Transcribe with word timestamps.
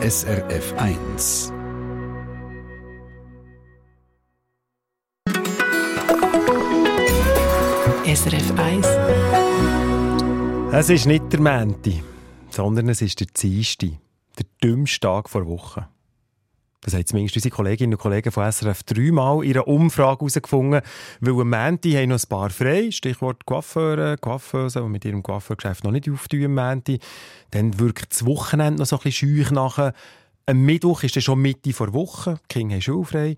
SRF 0.00 0.74
1. 0.76 1.52
SRF 8.06 8.52
1. 8.56 8.86
Es 10.72 10.88
ist 10.88 11.06
nicht 11.06 11.32
der 11.32 11.40
Mänti, 11.40 12.04
sondern 12.48 12.88
es 12.88 13.02
ist 13.02 13.18
der 13.18 13.26
Dienstag, 13.26 13.90
der 14.38 14.46
dümmste 14.62 15.00
Tag 15.00 15.28
vor 15.28 15.48
Woche. 15.48 15.88
Das 16.80 16.94
haben 16.94 17.06
zumindest 17.06 17.36
unsere 17.36 17.54
Kolleginnen 17.54 17.94
und 17.94 18.00
Kollegen 18.00 18.30
von 18.30 18.50
SRF 18.50 18.84
dreimal 18.84 19.44
in 19.44 19.52
einer 19.52 19.66
Umfrage 19.66 20.20
herausgefunden, 20.20 20.80
weil 21.20 21.40
am 21.40 21.48
Mänti 21.48 21.92
haben 21.92 22.10
noch 22.10 22.22
ein 22.22 22.28
paar 22.28 22.50
frei, 22.50 22.90
Stichwort 22.92 23.44
Coiffeure, 23.46 24.16
Coiffeuse, 24.16 24.80
die 24.80 24.88
mit 24.88 25.04
ihrem 25.04 25.22
Coiffeurgeschäft 25.22 25.82
noch 25.82 25.90
nicht 25.90 26.08
auftun 26.08 26.44
am 26.44 26.54
Mänti. 26.54 27.00
Dann 27.50 27.78
wirkt 27.80 28.12
das 28.12 28.24
Wochenende 28.24 28.78
noch 28.78 28.86
so 28.86 28.96
ein 28.96 29.02
bisschen 29.02 29.36
scheuch 29.36 29.50
nachher. 29.50 29.92
Am 30.46 30.64
Mittwoch 30.64 31.02
ist 31.02 31.16
dann 31.16 31.22
schon 31.22 31.40
Mitte 31.40 31.72
vor 31.72 31.92
Woche, 31.92 32.38
die 32.44 32.54
Kinder 32.54 32.74
haben 32.74 32.82
schulfrei. 32.82 33.36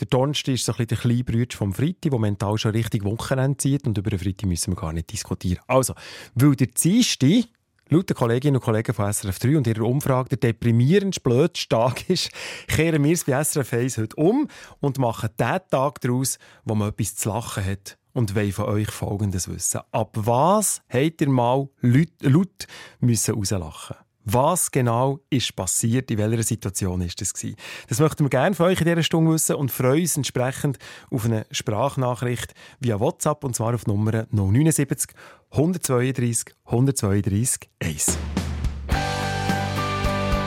Der 0.00 0.06
Donnerstag 0.08 0.54
ist 0.54 0.64
so 0.64 0.72
ein 0.72 0.76
bisschen 0.76 0.88
der 0.88 0.98
kleine 0.98 1.24
Bruder 1.24 1.56
vom 1.56 1.72
Freitag, 1.72 2.10
der 2.10 2.18
mental 2.18 2.58
schon 2.58 2.72
richtig 2.72 3.04
Wochenende 3.04 3.56
zieht 3.56 3.86
und 3.86 3.96
über 3.96 4.10
den 4.10 4.18
Freitag 4.18 4.46
müssen 4.46 4.72
wir 4.72 4.76
gar 4.76 4.92
nicht 4.92 5.10
diskutieren. 5.10 5.62
Also, 5.68 5.94
weil 6.34 6.56
der 6.56 6.66
Dienstag 6.66 7.44
Laut 7.90 8.08
den 8.08 8.16
Kolleginnen 8.16 8.56
und 8.56 8.62
Kollegen 8.62 8.94
von 8.94 9.12
SRF 9.12 9.38
3 9.38 9.58
und 9.58 9.66
ihrer 9.66 9.82
Umfrage 9.82 10.30
der 10.30 10.52
deprimierend 10.52 11.22
blödste 11.22 11.68
Tag 11.68 12.08
ist, 12.08 12.30
kehren 12.66 13.04
wir 13.04 13.12
es 13.12 13.24
bei 13.24 13.42
SRF 13.44 13.74
1 13.74 13.98
heute 13.98 14.16
um 14.16 14.48
und 14.80 14.98
machen 14.98 15.28
den 15.38 15.58
Tag 15.70 16.00
daraus, 16.00 16.38
wo 16.64 16.74
man 16.74 16.88
etwas 16.88 17.16
zu 17.16 17.28
lachen 17.28 17.64
hat 17.64 17.98
und 18.14 18.34
wollen 18.34 18.52
von 18.52 18.66
euch 18.66 18.90
Folgendes 18.90 19.48
wissen. 19.48 19.82
Ab 19.92 20.12
was 20.14 20.80
habt 20.88 21.20
ihr 21.20 21.28
mal 21.28 21.68
laut, 21.82 22.08
laut 22.20 22.66
müssen 23.00 23.34
rauslachen 23.34 23.96
was 24.24 24.70
genau 24.70 25.20
ist 25.30 25.54
passiert? 25.54 26.10
In 26.10 26.18
welcher 26.18 26.42
Situation 26.42 27.00
ist 27.02 27.20
das 27.20 27.34
gewesen? 27.34 27.56
Das 27.88 28.00
möchten 28.00 28.24
wir 28.24 28.30
gerne 28.30 28.54
von 28.54 28.66
euch 28.66 28.80
in 28.80 28.86
dieser 28.86 29.02
Stunde 29.02 29.32
wissen 29.32 29.56
und 29.56 29.70
freuen 29.70 30.02
uns 30.02 30.16
entsprechend 30.16 30.78
auf 31.10 31.24
eine 31.24 31.46
Sprachnachricht 31.50 32.54
via 32.80 32.98
WhatsApp 32.98 33.44
und 33.44 33.54
zwar 33.54 33.74
auf 33.74 33.86
Nummer 33.86 34.26
079 34.30 35.10
132 35.50 36.54
132 36.64 37.68
1. 37.80 38.18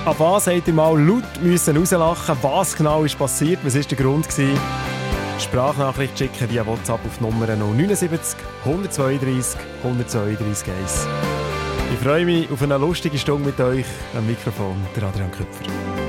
Ab 0.06 0.20
was 0.20 0.48
habt 0.48 0.68
ihr 0.68 0.74
mal 0.74 0.98
laut 1.00 1.42
müssen 1.42 1.78
rauslachen? 1.78 2.38
Was 2.42 2.76
genau 2.76 3.04
ist 3.04 3.18
passiert? 3.18 3.60
Was 3.64 3.76
ist 3.76 3.92
der 3.92 3.98
Grund 3.98 4.28
gewesen? 4.28 4.58
Sprachnachricht 5.40 6.18
schicken 6.18 6.50
via 6.50 6.66
WhatsApp 6.66 7.06
auf 7.06 7.22
Nummer 7.22 7.46
079 7.46 8.40
132 8.64 9.60
132 9.84 10.74
1. 10.74 11.47
Ich 11.94 12.00
freue 12.00 12.26
mich 12.26 12.50
auf 12.52 12.62
eine 12.62 12.78
lustige 12.78 13.18
Stunde 13.18 13.48
mit 13.48 13.60
euch 13.60 13.86
am 14.16 14.28
Mikrofon, 14.28 14.76
der 14.96 15.04
Adrian 15.04 15.32
Köpfer. 15.32 16.07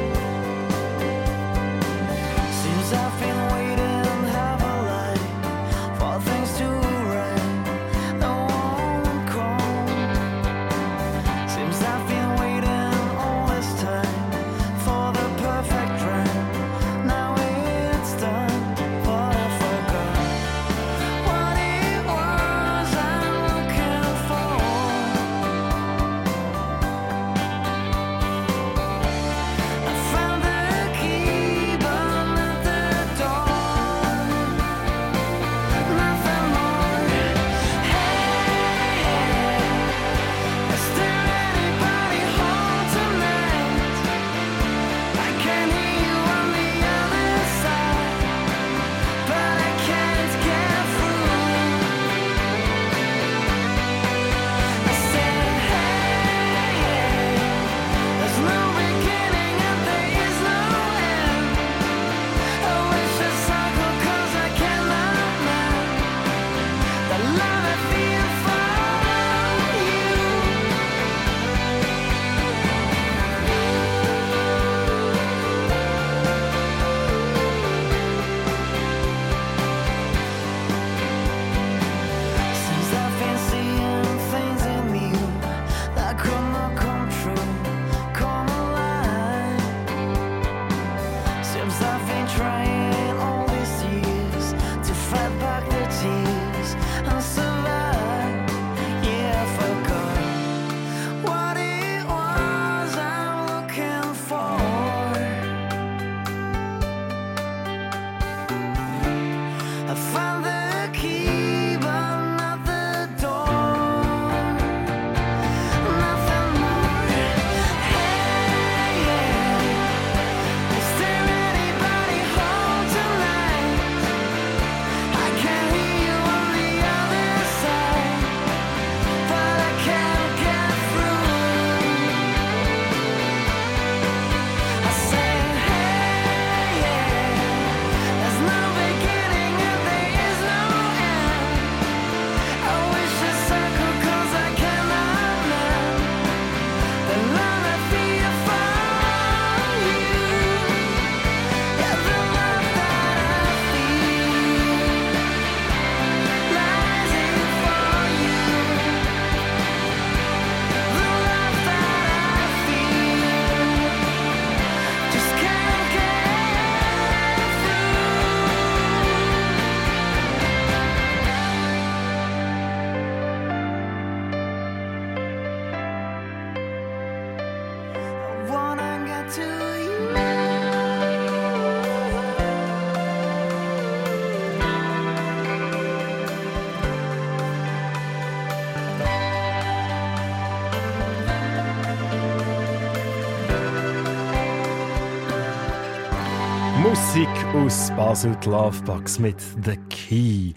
Aus 197.68 197.90
Basel, 197.90 198.34
die 198.42 198.48
Lovebugs 198.48 199.18
mit 199.18 199.38
«The 199.62 199.76
Key». 199.90 200.54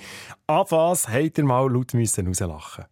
An 0.48 0.66
was 0.70 1.10
habt 1.10 1.38
ihr 1.38 1.44
mal 1.44 1.70
laut 1.70 1.94
müssen 1.94 2.26
rauslachen 2.26 2.86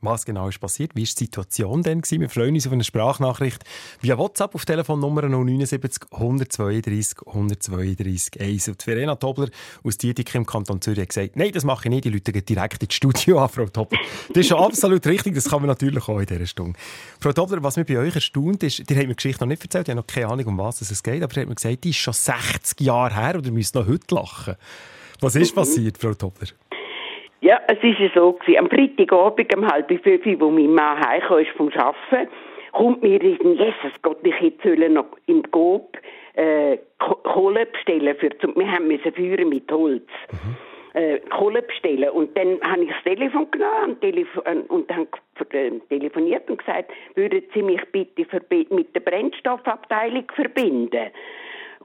Was 0.00 0.24
genau 0.24 0.48
ist 0.48 0.60
passiert? 0.60 0.94
Wie 0.94 1.00
war 1.00 1.06
die 1.06 1.24
Situation 1.24 1.82
denn? 1.82 2.02
Wir 2.08 2.28
freuen 2.28 2.54
uns 2.54 2.68
auf 2.68 2.72
eine 2.72 2.84
Sprachnachricht 2.84 3.64
via 4.00 4.16
WhatsApp 4.16 4.54
auf 4.54 4.64
Telefonnummer 4.64 5.22
079 5.22 6.12
132 6.12 7.26
132 7.26 8.40
1. 8.40 8.68
Und 8.68 8.82
Verena 8.84 9.16
Tobler 9.16 9.48
aus 9.82 9.98
Dietik 9.98 10.32
im 10.36 10.46
Kanton 10.46 10.80
Zürich 10.80 11.00
hat 11.00 11.08
gesagt, 11.08 11.34
nein, 11.34 11.50
das 11.52 11.64
mache 11.64 11.88
ich 11.88 11.90
nicht, 11.90 12.04
die 12.04 12.10
Leute 12.10 12.30
gehen 12.30 12.44
direkt 12.44 12.80
ins 12.80 12.94
Studio 12.94 13.42
an, 13.42 13.48
Frau 13.48 13.66
Tobler. 13.66 13.98
Das 14.28 14.38
ist 14.38 14.46
schon 14.46 14.58
absolut 14.58 15.04
richtig, 15.04 15.34
das 15.34 15.48
kann 15.48 15.62
man 15.62 15.66
natürlich 15.68 16.06
auch 16.08 16.20
in 16.20 16.26
dieser 16.26 16.46
Stunde. 16.46 16.78
Frau 17.18 17.32
Tobler, 17.32 17.60
was 17.64 17.76
mich 17.76 17.86
bei 17.86 17.98
euch 17.98 18.14
erstaunt 18.14 18.62
ist, 18.62 18.78
ihr 18.78 18.84
habt 18.96 18.98
mir 18.98 19.08
die 19.08 19.16
Geschichte 19.16 19.42
noch 19.42 19.48
nicht 19.48 19.62
erzählt, 19.62 19.88
ich 19.88 19.90
habe 19.90 20.00
noch 20.00 20.06
keine 20.06 20.28
Ahnung, 20.28 20.46
um 20.46 20.58
was 20.58 20.80
es 20.80 21.02
geht, 21.02 21.24
aber 21.24 21.34
ihr 21.34 21.40
habt 21.40 21.48
mir 21.48 21.54
gesagt, 21.56 21.82
die 21.82 21.90
ist 21.90 21.96
schon 21.96 22.14
60 22.14 22.80
Jahre 22.82 23.16
her 23.16 23.34
oder 23.34 23.46
ihr 23.46 23.52
müsst 23.52 23.74
noch 23.74 23.88
heute 23.88 24.14
lachen. 24.14 24.54
Was 25.20 25.34
ist 25.34 25.54
passiert, 25.56 25.98
Frau 25.98 26.14
Tobler? 26.14 26.46
Ja, 27.40 27.60
es 27.68 27.82
war 27.82 27.90
ja 27.90 28.10
so, 28.14 28.32
gewesen. 28.32 28.58
am 28.58 28.68
Freitagabend 28.68 29.56
um 29.56 29.66
halb 29.66 29.88
fünf, 30.02 30.40
wo 30.40 30.50
mein 30.50 30.72
Mann 30.72 30.98
heimkam 30.98 31.44
vom 31.56 31.68
Arbeiten, 31.68 32.28
kommt 32.72 33.02
mir 33.02 33.22
in 33.22 33.54
Jesus 33.54 33.92
Gott, 34.02 34.18
ich 34.22 34.40
hätte 34.40 34.76
noch 34.88 35.06
im 35.26 35.42
Gob 35.50 35.96
äh, 36.34 36.78
Kohle 36.98 37.66
bestellen. 37.66 38.16
Für, 38.16 38.30
wir 38.30 38.70
haben 38.70 38.88
müssen 38.88 39.12
führen 39.12 39.48
mit 39.48 39.70
Holz. 39.70 40.08
Mhm. 40.32 40.56
Äh, 40.94 41.18
Kohle 41.30 41.62
bestellen. 41.62 42.10
Und 42.10 42.36
dann 42.36 42.60
habe 42.62 42.84
ich 42.84 42.90
das 42.90 43.04
Telefon 43.04 43.50
genommen 43.50 44.00
Telefo 44.00 44.40
äh, 44.42 44.56
und 44.68 44.90
dann 44.90 45.06
äh, 45.50 45.70
telefoniert 45.88 46.48
und 46.50 46.58
gesagt, 46.58 46.90
würden 47.14 47.42
Sie 47.54 47.62
mich 47.62 47.80
bitte 47.92 48.26
mit 48.70 48.94
der 48.94 49.00
Brennstoffabteilung 49.00 50.24
verbinden? 50.34 51.10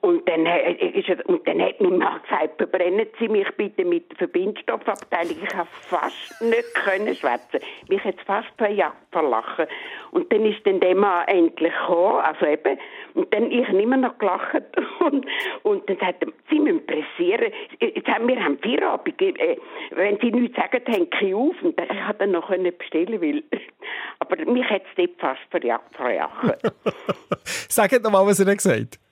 Und 0.04 0.28
dann, 0.28 0.46
ist 0.46 1.08
er, 1.08 1.26
und 1.30 1.48
dann 1.48 1.62
hat 1.62 1.80
mein 1.80 1.98
Mann 1.98 2.22
gesagt, 2.24 2.58
verbrennen 2.58 3.08
Sie 3.18 3.30
mich 3.30 3.48
bitte 3.56 3.86
mit 3.86 4.12
der 4.12 4.18
Verbindstoffabteilung. 4.18 5.38
Ich 5.42 5.56
habe 5.56 5.70
fast 5.84 6.42
nicht 6.42 6.76
können 6.76 7.16
schwätzen. 7.16 7.62
Mich 7.88 8.04
hat 8.04 8.20
fast 8.26 8.50
verlachen. 9.14 9.66
Und 10.12 10.30
dann 10.34 10.46
ist 10.46 10.60
dann 10.66 10.82
der 10.82 10.96
Mann 10.96 11.26
endlich 11.30 11.72
gekommen, 11.72 12.20
also 12.20 12.46
eben, 12.46 12.78
und 13.14 13.34
dann 13.34 13.50
ich 13.50 13.70
immer 13.70 13.96
noch 13.96 14.18
gelacht 14.18 14.64
und, 15.00 15.26
und 15.64 15.90
dann 15.90 15.98
sagt 16.00 16.22
er, 16.24 16.34
Sie 16.50 16.60
müssen 16.60 16.86
pressieren. 16.86 17.54
Jetzt 17.80 18.08
haben 18.10 18.28
wir 18.28 18.44
haben 18.44 18.60
Feierabend, 18.60 19.22
äh, 19.22 19.58
wenn 19.92 20.20
Sie 20.20 20.32
nichts 20.32 20.58
sagen, 20.58 20.82
hänge 20.86 21.08
ich 21.22 21.34
auf. 21.34 21.56
Und 21.62 21.80
dann, 21.80 21.88
ich 21.90 22.08
hätte 22.08 22.20
dann 22.20 22.32
noch 22.32 22.50
bestellen 22.50 23.22
weil, 23.22 23.42
aber 24.20 24.52
mich 24.52 24.70
hat 24.70 24.82
es 24.82 24.96
dort 24.98 25.18
fast 25.18 25.86
verjagt. 25.96 26.76
Sagt 27.46 28.06
doch 28.06 28.12
mal, 28.12 28.26
was 28.26 28.42
er 28.42 28.54
gesagt 28.54 28.78
hat. 28.78 29.03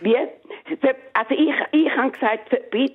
Wie? 0.00 0.16
Also 1.14 1.34
ich, 1.34 1.54
ich 1.72 1.96
habe 1.96 2.10
gesagt, 2.10 2.50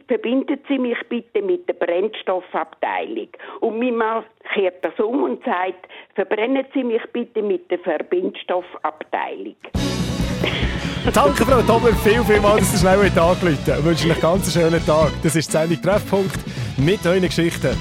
verbinden 0.07 0.59
Sie 0.67 0.77
mich 0.77 0.97
bitte 1.09 1.41
mit 1.41 1.67
der 1.67 1.73
Brennstoffabteilung. 1.73 3.29
Und 3.61 3.79
mein 3.79 3.95
Mann 3.95 4.23
kehrt 4.53 4.85
das 4.85 4.97
um 4.99 5.23
und 5.23 5.43
sagt, 5.43 5.87
verbrennen 6.15 6.65
Sie 6.73 6.83
mich 6.83 7.01
bitte 7.11 7.41
mit 7.41 7.69
der 7.71 7.79
Verbindstoffabteilung. 7.79 9.55
Danke, 11.13 11.45
Frau 11.45 11.61
Tober, 11.61 11.93
viel, 11.95 12.23
viel 12.23 12.39
mal, 12.39 12.59
dass 12.59 12.71
Sie 12.71 12.77
schnell 12.77 12.99
angerufen 12.99 13.47
haben. 13.47 13.79
Ich 13.79 13.85
wünsche 13.85 14.05
Ihnen 14.05 14.13
einen 14.13 14.21
ganz 14.21 14.53
schönen 14.53 14.85
Tag. 14.85 15.11
Das 15.21 15.35
ist 15.35 15.47
die 15.47 15.51
Sendung 15.51 15.81
Treffpunkt 15.81 16.39
mit 16.77 17.05
euren 17.05 17.23
Geschichten. 17.23 17.75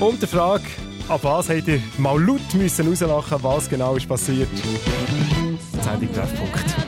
Und 0.00 0.20
die 0.22 0.26
Frage, 0.26 0.64
ab 1.08 1.20
was 1.22 1.48
habt 1.48 1.66
ihr 1.68 1.80
mal 1.96 2.20
laut 2.20 2.54
müssen 2.54 2.86
rauslachen, 2.86 3.38
was 3.42 3.70
genau 3.70 3.96
ist 3.96 4.08
passiert? 4.08 4.48
Die 4.52 5.80
Sendung 5.80 6.12
Treffpunkt. 6.12 6.87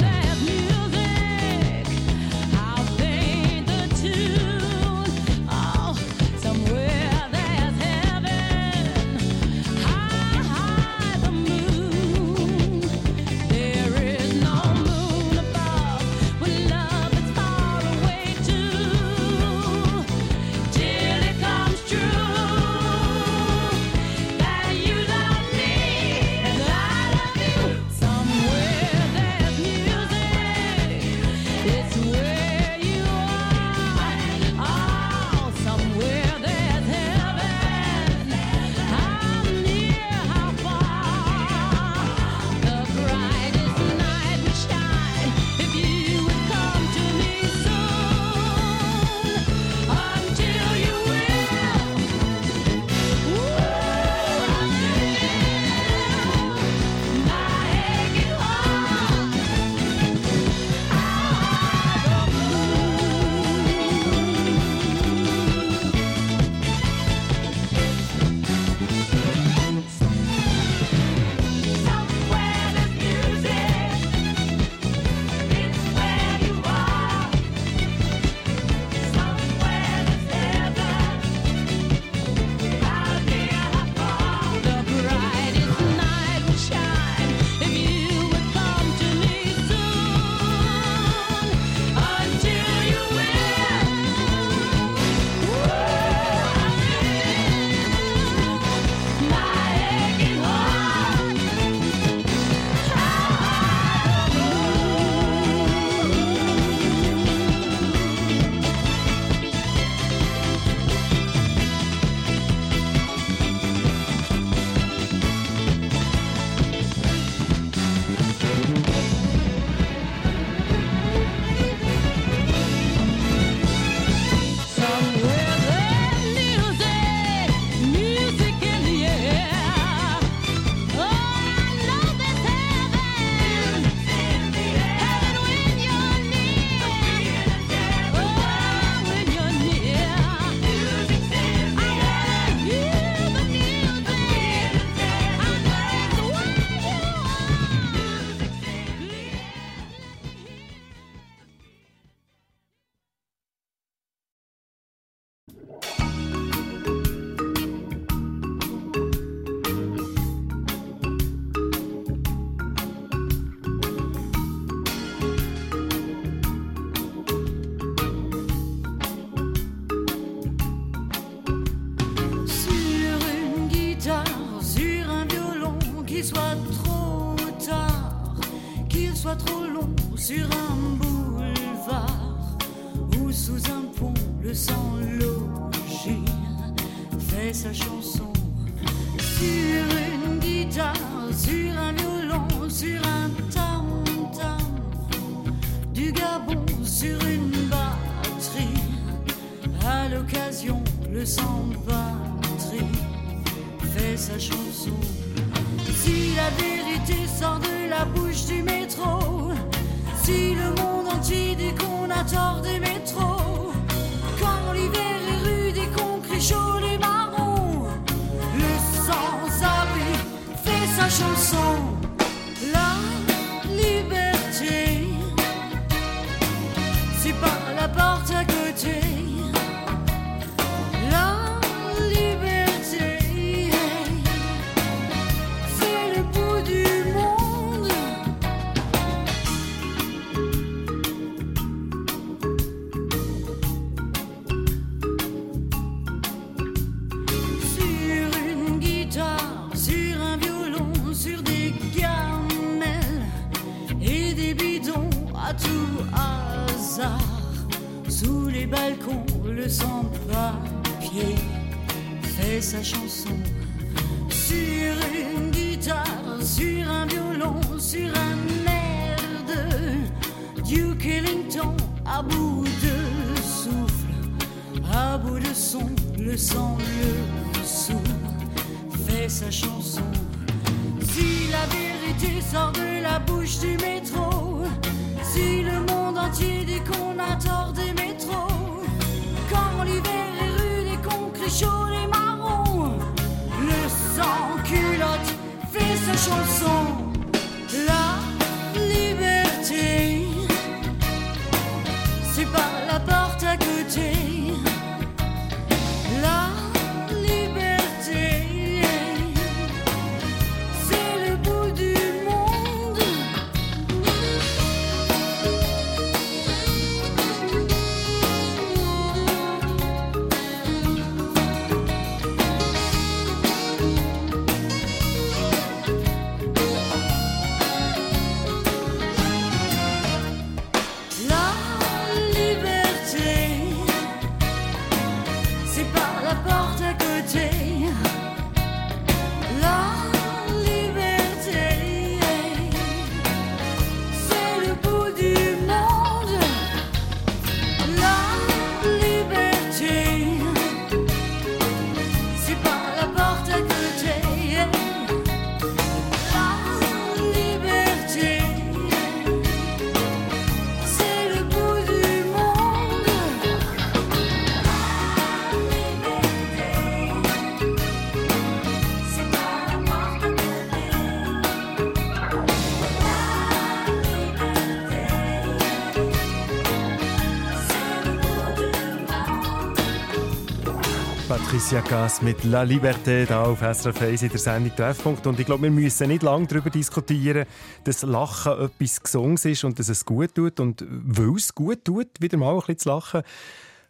Gass 381.79 382.21
mit 382.21 382.43
La 382.43 382.63
Liberté 382.63 383.27
da 383.27 383.45
auf 383.45 383.61
SRF 383.61 384.03
1 384.03 384.23
in 384.23 384.29
der 384.31 384.39
Sendung 384.41 384.75
Treffpunkt. 384.75 385.25
Und 385.29 385.39
ich 385.39 385.47
glaube, 385.47 385.63
wir 385.63 385.71
müssen 385.71 386.09
nicht 386.09 386.25
lange 386.25 386.49
darüber 386.49 386.69
diskutieren, 386.69 387.47
dass 387.85 388.03
Lachen 388.03 388.61
etwas 388.61 389.01
Gesundes 389.01 389.45
ist 389.45 389.63
und 389.63 389.79
dass 389.79 389.89
es 389.89 390.05
gut 390.05 390.35
tut. 390.35 390.59
Und 390.59 390.85
weil 390.89 391.37
es 391.37 391.55
gut 391.55 391.85
tut, 391.85 392.09
wieder 392.19 392.39
mal 392.39 392.55
ein 392.55 392.57
bisschen 392.59 392.79
zu 392.79 392.89
lachen, 392.89 393.23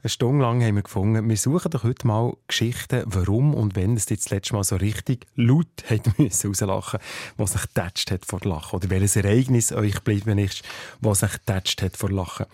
eine 0.03 0.11
Stunde 0.11 0.43
lang 0.45 0.63
haben 0.63 0.77
wir 0.77 0.83
gefunden, 0.83 1.27
wir 1.27 1.37
suchen 1.39 1.71
doch 1.71 1.85
heute 1.85 2.07
mal 2.07 2.35
Geschichten, 2.49 3.03
warum 3.07 3.55
und 3.55 3.77
wenn 3.77 3.97
es 3.97 4.09
jetzt 4.11 4.27
das 4.27 4.31
letzte 4.31 4.55
Mal 4.55 4.65
so 4.65 4.77
richtig 4.77 5.27
laut 5.35 5.67
hat 5.89 6.19
müssen 6.19 6.49
rauslachen, 6.49 7.01
was 7.39 7.53
sich 7.53 7.65
tätscht 7.75 8.11
hat 8.11 8.27
vor 8.27 8.41
Lachen. 8.45 8.77
Oder 8.77 8.91
welches 8.91 9.17
Ereignis 9.17 9.73
euch 9.73 9.95
geblieben 9.95 10.39
ist, 10.39 10.63
was 11.01 11.21
sich 11.21 11.33
tätscht 11.47 11.81
hat 11.81 11.97
vor 11.97 12.11
Lachen. 12.11 12.45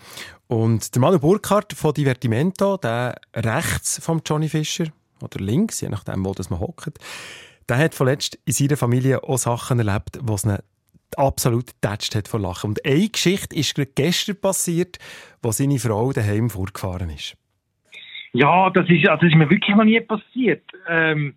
Und 0.47 0.95
der 0.95 1.01
Manu 1.01 1.19
Burkhardt 1.19 1.73
von 1.73 1.93
Divertimento, 1.93 2.77
der 2.77 3.19
rechts 3.35 3.99
vom 4.01 4.21
Johnny 4.25 4.47
Fischer, 4.47 4.85
oder 5.21 5.39
links, 5.39 5.81
je 5.81 5.89
nachdem, 5.89 6.25
wo 6.25 6.33
das 6.33 6.49
man 6.49 6.59
hockt, 6.59 6.99
der 7.69 7.77
hat 7.77 7.95
vorletzt 7.95 8.39
in 8.45 8.53
seiner 8.53 8.77
Familie 8.77 9.23
auch 9.23 9.37
Sachen 9.37 9.79
erlebt, 9.79 10.19
was 10.21 10.45
ihn 10.45 10.57
absolut 11.15 11.67
getatscht 11.67 12.15
hat 12.15 12.27
vor 12.27 12.39
Lachen. 12.39 12.71
Und 12.71 12.85
eine 12.85 13.09
Geschichte 13.09 13.55
ist 13.55 13.75
gestern 13.95 14.39
passiert, 14.39 14.97
wo 15.41 15.51
seine 15.51 15.79
Frau 15.79 16.11
daheim 16.11 16.49
vorgefahren 16.49 17.09
ist. 17.09 17.37
Ja, 18.33 18.69
das 18.69 18.89
ist, 18.89 19.07
also 19.07 19.21
das 19.21 19.31
ist 19.31 19.37
mir 19.37 19.49
wirklich 19.49 19.75
noch 19.75 19.83
nie 19.83 19.99
passiert. 20.01 20.63
Ähm, 20.87 21.35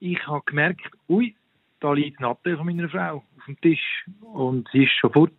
ich 0.00 0.24
habe 0.26 0.42
gemerkt, 0.46 0.88
ui, 1.08 1.34
da 1.80 1.92
liegt 1.92 2.20
Nattel 2.20 2.56
von 2.56 2.66
meiner 2.66 2.88
Frau 2.88 3.16
auf 3.16 3.44
dem 3.46 3.60
Tisch 3.60 4.06
und 4.32 4.68
sie 4.72 4.84
ist 4.84 4.92
sofort 5.00 5.32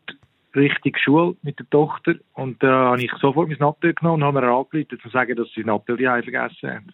Richtung 0.56 0.96
Schule 0.98 1.36
mit 1.42 1.58
der 1.58 1.70
Tochter 1.70 2.15
und 2.34 2.62
da 2.62 2.68
äh, 2.68 2.88
habe 2.92 3.03
ich 3.03 3.12
sofort 3.20 3.50
mein 3.50 3.58
Nattel 3.58 3.94
genommen 3.94 4.22
und 4.22 4.27
habe 4.27 4.42
mir 4.42 4.56
um 4.56 5.00
zu 5.01 5.10
sagen, 5.10 5.36
dass 5.36 5.48
sie 5.56 5.63
Nattel 5.63 5.98
die 5.98 6.03
vergessen 6.03 6.70
haben. 6.70 6.94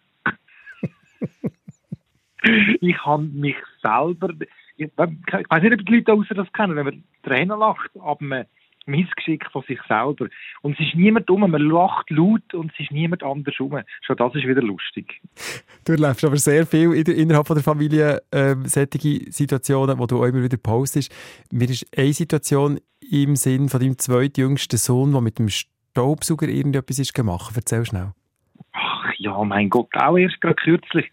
Ich 2.82 3.06
habe 3.06 3.24
mich 3.24 3.56
selber, 3.82 4.30
ich, 4.78 4.88
ich 4.88 4.98
weiß 4.98 5.64
nicht, 5.64 5.74
ob 5.74 5.86
die 5.86 5.96
Leute 5.96 6.14
außer 6.14 6.36
das 6.36 6.52
kennen, 6.54 6.76
wenn 6.76 6.86
man 6.86 7.04
Tränen 7.24 7.60
lacht, 7.60 7.92
aber 8.00 8.24
man 8.24 8.46
Missgeschick 8.90 9.46
von 9.52 9.64
sich 9.68 9.80
selber. 9.88 10.28
Und 10.62 10.74
es 10.74 10.86
ist 10.86 10.96
niemand 10.96 11.30
um, 11.30 11.42
man 11.42 11.62
lacht 11.62 12.10
laut 12.10 12.54
und 12.54 12.72
es 12.74 12.80
ist 12.80 12.92
niemand 12.92 13.24
anders 13.24 13.60
um. 13.60 13.80
Schon 14.02 14.18
das 14.18 14.36
ist 14.36 14.48
wieder 14.48 14.62
lustig. 14.62 15.22
Du 15.86 15.94
erlebst 15.94 16.26
aber 16.26 16.38
sehr 16.38 16.66
viel 16.66 16.94
in 16.94 17.04
der, 17.04 17.16
innerhalb 17.16 17.48
von 17.48 17.56
der 17.56 17.64
Familie 17.64 18.22
ähm, 18.32 18.66
solche 18.66 19.32
Situationen, 19.32 20.00
wo 20.00 20.06
du 20.06 20.20
auch 20.20 20.26
immer 20.26 20.44
wieder 20.44 20.58
postest. 20.58 21.14
Mir 21.52 21.70
ist 21.70 21.86
eine 21.98 22.14
Situation 22.14 22.80
im 23.10 23.36
Sinn 23.36 23.70
von 23.70 23.80
deinem 23.80 23.98
zweitjüngsten 23.98 24.78
Sohn, 24.78 25.12
der 25.12 25.22
mit 25.22 25.40
dem 25.40 25.50
Staubsauger 25.50 26.48
irgendetwas 26.48 27.00
ist 27.00 27.14
gemacht. 27.14 27.54
Erzähl 27.56 27.86
schnell. 27.86 28.14
Ja, 29.20 29.44
mein 29.44 29.70
Gott, 29.70 29.90
auch 29.96 30.18
erst 30.18 30.40
gerade 30.40 30.56
kürzlich. 30.56 31.12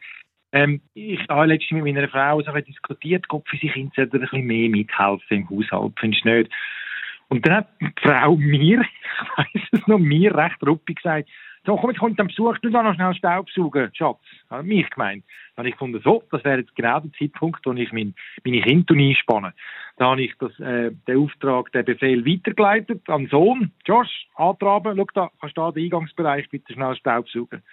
Ähm, 0.52 0.80
ich 0.94 1.18
habe 1.28 1.46
letztens 1.46 1.82
mit 1.82 1.94
meiner 1.94 2.08
Frau 2.08 2.40
so 2.40 2.52
diskutiert, 2.52 3.26
Gott 3.26 3.48
für 3.48 3.56
sich 3.56 3.72
Kinder 3.72 3.92
sollten 3.96 4.16
ein 4.16 4.20
bisschen 4.20 4.46
mehr 4.46 4.70
mithelfen 4.70 5.38
im 5.38 5.50
Haushalt, 5.50 5.92
findest 5.98 6.25
du 6.25 6.28
nicht? 6.30 6.52
Und 7.28 7.44
dann 7.44 7.56
hat 7.56 7.68
die 7.80 7.90
Frau 8.00 8.36
mir, 8.36 8.80
ich 9.52 9.54
weiss 9.54 9.68
es 9.72 9.86
noch, 9.88 9.98
mir 9.98 10.32
recht 10.36 10.64
ruppig 10.64 10.96
gesagt, 10.96 11.28
so, 11.66 11.75
komm, 11.76 11.90
ich 11.90 11.98
komme 11.98 12.14
dann 12.14 12.28
Besuch, 12.28 12.56
du 12.58 12.70
da 12.70 12.80
noch 12.84 12.94
schnell 12.94 13.12
Staubsaugen, 13.14 13.90
Schatz. 13.92 14.20
Hat 14.50 14.64
mich 14.64 14.88
gemeint. 14.88 15.25
Dann 15.56 15.64
habe 15.64 15.68
ich 15.68 15.75
gefunden, 15.75 16.00
so, 16.04 16.22
das 16.30 16.44
wäre 16.44 16.60
jetzt 16.60 16.76
genau 16.76 17.00
der 17.00 17.10
Zeitpunkt, 17.18 17.66
wo 17.66 17.72
ich 17.72 17.90
mein, 17.90 18.14
meine 18.44 18.60
Kinder 18.60 18.94
einspanne. 18.94 19.52
Dann 19.96 20.08
habe 20.10 20.22
ich 20.22 20.32
das, 20.38 20.56
äh, 20.60 20.92
den 21.08 21.18
Auftrag, 21.18 21.72
den 21.72 21.84
Befehl 21.84 22.25
weitergeleitet 22.25 23.02
an 23.08 23.22
den 23.22 23.30
Sohn. 23.30 23.72
Josh, 23.84 24.28
antraben, 24.36 24.96
schau 24.96 25.06
da, 25.12 25.30
kannst 25.40 25.56
du 25.56 25.60
da 25.60 25.72
den 25.72 25.84
Eingangsbereich 25.86 26.48
bitte 26.50 26.72
schnell 26.72 26.94
Staubsaugen. 26.94 27.64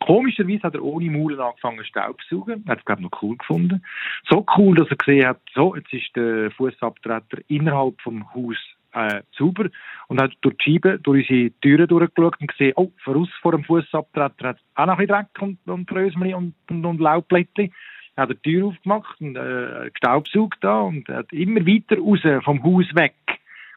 Komischerweise 0.00 0.62
hat 0.62 0.74
er 0.74 0.82
ohne 0.82 1.10
Maulen 1.10 1.40
angefangen 1.40 1.84
Staubsaugen. 1.84 2.64
Er 2.66 2.72
hat 2.72 2.78
es, 2.80 2.84
glaube 2.84 3.02
ich, 3.02 3.10
noch 3.10 3.22
cool 3.22 3.36
gefunden. 3.36 3.84
So 4.28 4.44
cool, 4.56 4.74
dass 4.74 4.88
er 4.88 4.96
gesehen 4.96 5.26
hat, 5.26 5.40
so, 5.54 5.76
jetzt 5.76 5.92
ist 5.92 6.16
der 6.16 6.50
Fußabtreter 6.52 7.38
innerhalb 7.48 8.00
vom 8.00 8.32
Haus 8.34 8.56
äh, 8.92 9.22
sauber 9.36 9.68
und 10.08 10.20
hat 10.20 10.32
durch 10.40 10.56
die 10.56 10.72
Scheibe, 10.72 10.98
durch 10.98 11.30
unsere 11.30 11.50
Türen 11.60 11.86
durchgeschaut 11.86 12.40
und 12.40 12.48
gesehen, 12.48 12.72
oh, 12.76 12.90
voraus 13.04 13.28
vor 13.42 13.52
dem 13.52 13.64
Fußabtreter 13.64 14.48
hat 14.48 14.58
auch 14.74 14.86
noch 14.86 14.98
ein 14.98 15.06
bisschen 15.06 15.26
Dreck 15.28 15.42
und, 15.42 15.58
und 15.66 15.92
Rösmeli 15.92 16.34
und, 16.34 16.54
und, 16.70 16.84
und 16.84 17.00
Laubblättchen. 17.00 17.72
Er 18.16 18.22
hat 18.22 18.30
die 18.30 18.36
Tür 18.36 18.66
aufgemacht 18.66 19.20
und 19.20 19.36
äh, 19.36 19.90
gestaubsaugt 19.92 20.58
da 20.62 20.80
und 20.80 21.08
hat 21.08 21.32
immer 21.32 21.60
weiter 21.60 21.98
raus 21.98 22.20
vom 22.44 22.62
Haus 22.62 22.86
weg 22.94 23.14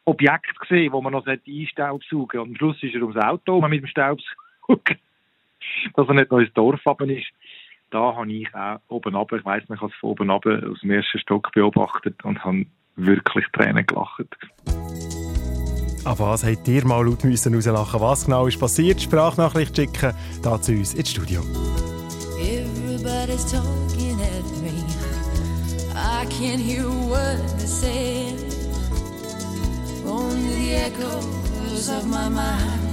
Objekt 0.06 0.60
gesehen, 0.60 0.92
wo 0.92 1.02
man 1.02 1.14
noch 1.14 1.26
einstaubsaugen 1.26 2.40
Und 2.40 2.50
am 2.50 2.56
Schluss 2.58 2.82
ist 2.84 2.96
er 2.96 3.04
ums 3.04 3.18
Auto 3.18 3.62
mit 3.68 3.82
dem 3.82 3.88
Staubsaugen, 3.88 4.98
dass 5.96 6.08
er 6.08 6.14
nicht 6.14 6.32
noch 6.32 6.40
ins 6.40 6.54
Dorf 6.54 6.80
runter 6.86 7.06
ist. 7.06 7.28
Da 7.92 8.16
habe 8.16 8.32
ich 8.32 8.54
auch 8.56 8.80
oben 8.88 9.16
runter, 9.16 9.38
ich 9.38 9.46
weiss 9.46 9.70
nicht, 9.70 9.78
ich 9.78 9.82
habe 9.82 9.92
es 9.92 10.00
von 10.00 10.12
oben 10.12 10.30
runter 10.30 10.62
aus 10.70 10.80
dem 10.82 10.92
ersten 10.92 11.20
Stock 11.20 11.52
beobachtet 11.52 12.24
und 12.24 12.44
habe 12.44 12.66
wirklich 12.96 13.46
Tränen 13.54 13.86
gelacht. 13.86 14.26
An 16.06 16.20
was 16.20 16.44
habt 16.44 16.68
ihr 16.68 16.86
mal 16.86 17.06
laut 17.06 17.24
müssen 17.24 17.54
rauslachen? 17.54 18.02
Was 18.02 18.26
genau 18.26 18.48
ist 18.48 18.60
passiert? 18.60 19.02
Sprachnachricht 19.02 19.76
schicken, 19.76 20.14
da 20.42 20.62
zu 20.62 20.74
uns 20.74 20.94
ins 20.96 21.12
Studio. 21.12 21.42
Everybody's 22.42 23.46
talking 23.50 24.20
at 24.20 24.44
me. 24.62 24.84
I 25.96 26.26
can't 26.26 26.60
hear 26.60 26.90
what 26.90 27.38
they 27.58 27.68
say. 27.68 28.36
Only 30.06 30.56
the 30.56 30.76
echoes 30.76 31.90
of 31.90 32.06
my 32.08 32.28
mind. 32.28 32.93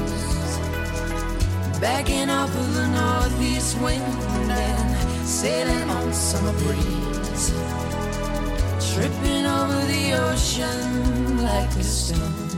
Backing 1.81 2.29
off 2.29 2.55
of 2.55 2.75
the 2.75 2.87
northeast 2.89 3.81
wind 3.81 4.03
and 4.51 5.27
sailing 5.27 5.89
on 5.89 6.13
summer 6.13 6.53
breeze. 6.59 7.49
Tripping 8.93 9.47
over 9.47 9.81
the 9.87 10.13
ocean 10.13 11.41
like 11.41 11.71
a 11.71 11.83
stone. 11.83 12.50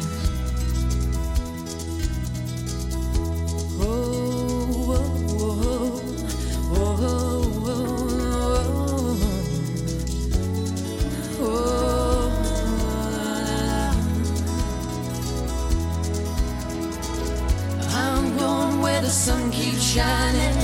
Shining 19.93 20.57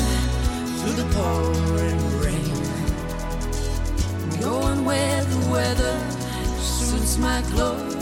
through 0.77 0.95
the 1.01 1.07
pouring 1.13 2.01
rain. 2.23 2.63
Going 4.41 4.83
where 4.83 5.23
the 5.23 5.41
weather 5.51 5.97
suits 6.59 7.19
my 7.19 7.39
clothes. 7.51 7.95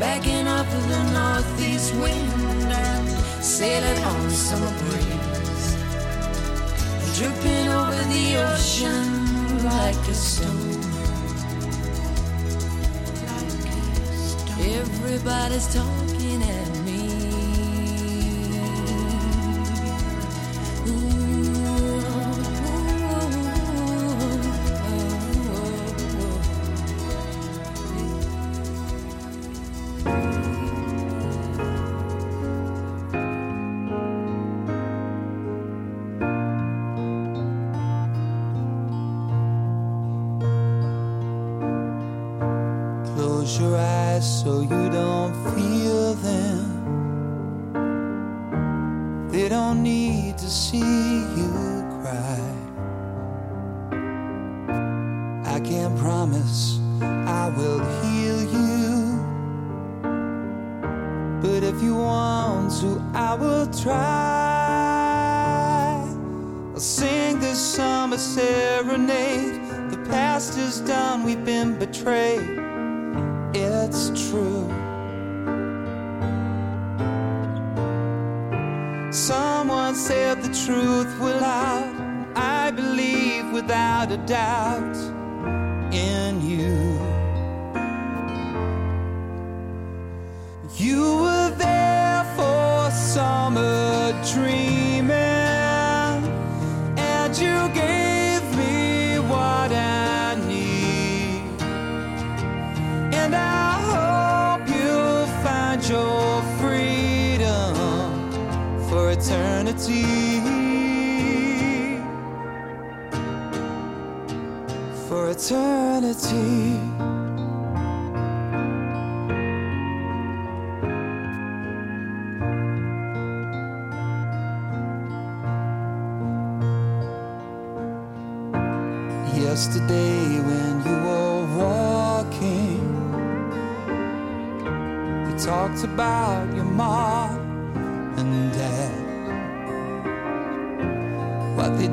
Backing 0.00 0.46
up 0.48 0.66
the 0.92 1.02
northeast 1.18 1.94
wind 1.96 2.72
and 2.72 3.08
sailing 3.44 4.02
on 4.04 4.30
summer 4.30 4.72
breeze. 4.80 5.66
Dripping 7.18 7.68
over 7.68 8.02
the 8.14 8.26
ocean 8.48 9.64
like 9.64 10.02
a 10.08 10.14
stone. 10.14 10.80
Everybody's 14.58 15.66
talking 15.74 16.05
Your 43.58 43.76
eyes 43.78 44.42
so 44.42 44.60
you 44.60 44.90
don't 44.90 45.32
feel 45.54 46.12
them. 46.14 46.60
They 49.30 49.48
don't 49.48 49.82
need 49.82 50.36
to 50.36 50.50
see 50.50 51.05
die. 84.26 84.55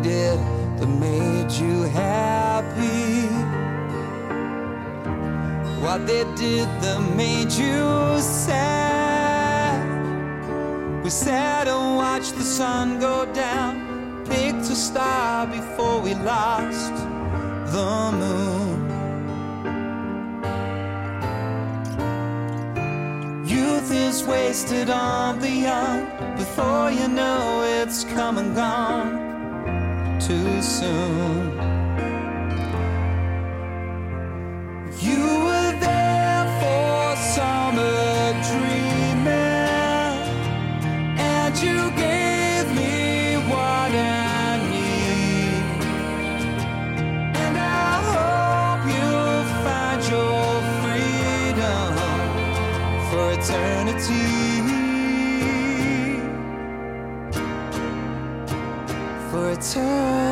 Did 0.04 0.38
that 0.80 0.88
made 0.88 1.50
you 1.52 1.84
happy. 1.84 3.28
What 5.82 6.06
they 6.06 6.26
did 6.36 6.68
that 6.82 7.00
made 7.16 7.52
you 7.54 8.20
sad. 8.20 9.82
We 11.04 11.10
sat 11.10 11.68
and 11.70 11.96
watched 11.96 12.36
the 12.36 12.44
sun 12.44 13.00
go 13.00 13.26
down, 13.34 14.26
picked 14.26 14.70
a 14.70 14.76
star 14.76 15.48
before 15.48 16.02
we 16.02 16.14
lost 16.16 16.96
the 17.74 18.12
moon. 18.22 18.80
Youth 23.48 23.92
is 23.92 24.24
wasted 24.26 24.90
on 24.90 25.40
the 25.40 25.50
young, 25.50 26.06
before 26.36 26.92
you 26.92 27.08
know 27.08 27.64
it's 27.64 28.04
come 28.04 28.38
and 28.38 28.54
gone 28.54 29.23
too 30.28 30.62
soon. 30.62 31.52
You 35.02 35.43
time 59.64 60.23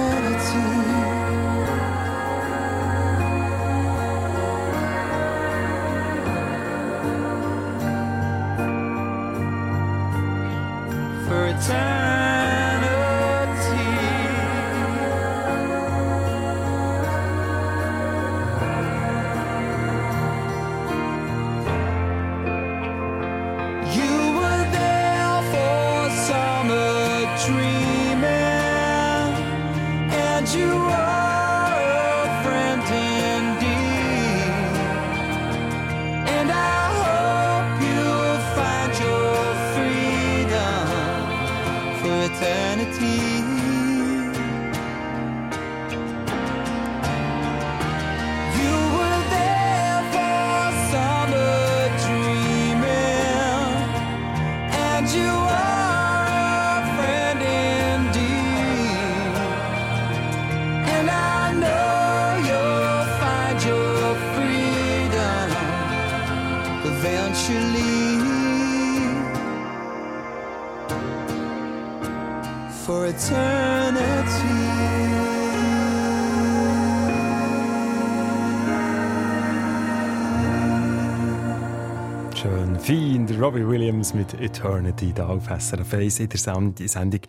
Robbie 83.41 83.67
Williams 83.67 84.13
mit 84.13 84.39
Eternity 84.39 85.13
da 85.13 85.27
auf 85.27 85.47
SRF 85.47 85.95
1 85.95 86.19
in 86.19 86.30
der 86.30 86.38
Send 86.38 86.77
Sendung 86.88 87.21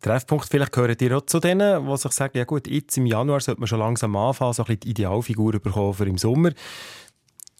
Treffpunkt. 0.00 0.48
Vielleicht 0.48 0.72
gehören 0.72 0.96
ihr 0.98 1.14
auch 1.18 1.26
zu 1.26 1.40
denen, 1.40 1.86
die 1.86 1.96
sich 1.98 2.12
sagen, 2.12 2.38
ja 2.38 2.44
gut, 2.44 2.66
jetzt 2.66 2.96
im 2.96 3.04
Januar 3.04 3.40
sollte 3.40 3.60
man 3.60 3.66
schon 3.66 3.80
langsam 3.80 4.16
anfangen, 4.16 4.54
so 4.54 4.62
ein 4.62 4.66
bisschen 4.66 4.80
die 4.80 4.90
Idealfigur 4.92 5.52
bekommen 5.60 5.92
für 5.92 6.06
im 6.06 6.16
Sommer. 6.16 6.52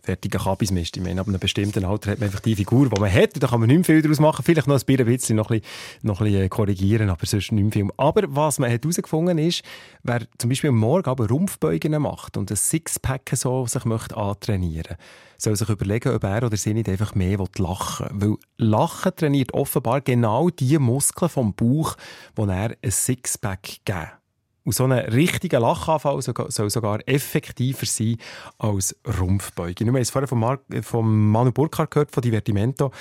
Fertiger 0.04 0.40
Kabismist. 0.40 0.96
Ich 0.96 1.02
meine, 1.02 1.20
ab 1.20 1.28
einem 1.28 1.38
bestimmten 1.38 1.84
Alter 1.84 2.10
hat 2.10 2.18
man 2.18 2.26
einfach 2.26 2.40
die 2.40 2.56
Figur, 2.56 2.88
die 2.88 3.00
man 3.00 3.12
hat. 3.12 3.40
Da 3.40 3.46
kann 3.46 3.60
man 3.60 3.68
nicht 3.68 3.78
mehr 3.78 3.84
viel 3.84 4.02
daraus 4.02 4.18
machen. 4.18 4.42
Vielleicht 4.44 4.66
noch 4.66 4.80
ein 4.80 4.84
bisschen, 4.84 5.36
noch 5.36 5.50
ein 5.50 5.60
bisschen, 5.60 5.72
noch 6.02 6.20
ein 6.20 6.26
bisschen 6.26 6.50
korrigieren, 6.50 7.08
aber 7.08 7.24
sonst 7.24 7.52
nicht 7.52 7.62
mehr 7.62 7.72
viel. 7.72 7.88
Aber 7.96 8.22
was 8.26 8.58
man 8.58 8.70
herausgefunden 8.70 9.38
hat, 9.38 9.44
ist, 9.44 9.62
wer 10.02 10.22
zum 10.38 10.50
Beispiel 10.50 10.72
Morgen 10.72 11.08
aber 11.08 11.28
Rumpfbeugungen 11.28 12.02
macht 12.02 12.36
und 12.36 12.50
ein 12.50 12.56
Sixpack 12.56 13.30
so 13.34 13.66
sich 13.66 13.84
möchte 13.84 14.16
antrainieren 14.16 14.96
soll 15.42 15.56
sich 15.56 15.68
überlegen, 15.68 16.14
ob 16.14 16.22
er 16.22 16.44
oder 16.44 16.56
sie 16.56 16.72
nicht 16.72 16.88
einfach 16.88 17.14
mehr 17.14 17.38
lachen 17.58 18.06
will. 18.12 18.30
Weil 18.30 18.36
Lachen 18.58 19.16
trainiert 19.16 19.52
offenbar 19.54 20.00
genau 20.00 20.50
die 20.50 20.78
Muskeln 20.78 21.28
vom 21.28 21.52
Bauch, 21.54 21.96
die 22.38 22.42
er 22.42 22.76
ein 22.80 22.90
Sixpack 22.90 23.80
geben. 23.84 24.21
Und 24.64 24.72
so 24.74 24.84
ein 24.84 24.92
richtiger 24.92 25.58
Lachanfall 25.58 26.22
soll 26.22 26.70
sogar 26.70 27.00
effektiver 27.06 27.84
sein 27.84 28.16
als 28.58 28.96
Rumpfbeugen. 29.18 29.86
Wir 29.86 29.92
haben 29.92 30.00
es 30.00 30.10
vorher 30.10 30.28
von, 30.28 30.38
Mar 30.38 30.60
von 30.82 31.30
Manu 31.30 31.50
Burkhardt 31.50 31.90
gehört, 31.90 32.12
von 32.12 32.22
Divertimento, 32.22 32.92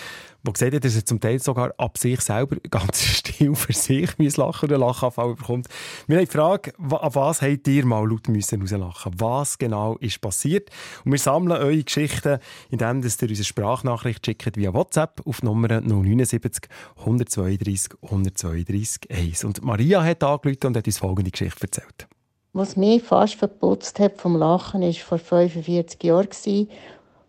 der 0.43 0.53
gesagt 0.53 0.73
hat, 0.73 0.83
dass 0.83 0.95
er 0.95 1.05
zum 1.05 1.19
Teil 1.19 1.39
sogar 1.39 1.73
ab 1.77 1.97
sich 1.97 2.19
selber 2.21 2.57
ganz 2.69 3.01
still 3.03 3.55
für 3.55 3.73
sich 3.73 4.09
lachen 4.37 4.69
oder 4.69 4.77
Lachanfall 4.77 5.35
bekommt. 5.35 5.67
Wir 6.07 6.17
haben 6.17 6.25
die 6.25 6.31
Frage, 6.31 6.73
an 6.77 7.15
was 7.15 7.41
habt 7.41 7.67
ihr 7.67 7.85
mal 7.85 8.07
laut 8.07 8.27
müssen 8.27 8.61
rauslachen? 8.61 9.13
Was 9.17 9.57
genau 9.57 9.97
ist 9.97 10.21
passiert? 10.21 10.69
Und 11.05 11.11
wir 11.11 11.19
sammeln 11.19 11.61
eure 11.61 11.83
Geschichten, 11.83 12.39
indem 12.69 12.97
ihr 12.97 13.03
unsere 13.03 13.43
Sprachnachricht 13.43 14.25
schickt 14.25 14.57
via 14.57 14.73
WhatsApp 14.73 15.21
auf 15.25 15.43
Nummer 15.43 15.67
079 15.81 16.69
132 16.97 17.93
132 18.01 19.11
1. 19.11 19.43
Und 19.43 19.63
Maria 19.63 20.03
hat 20.03 20.23
angerufen 20.23 20.67
und 20.67 20.77
hat 20.77 20.85
uns 20.87 20.97
folgende 20.97 21.31
Geschichte 21.31 21.63
erzählt. 21.63 22.07
Was 22.53 22.75
mich 22.75 23.03
fast 23.03 23.35
verputzt 23.35 23.99
hat 23.99 24.17
vom 24.17 24.35
Lachen, 24.35 24.81
war 24.81 24.93
vor 24.93 25.17
45 25.17 26.03
Jahren, 26.03 26.27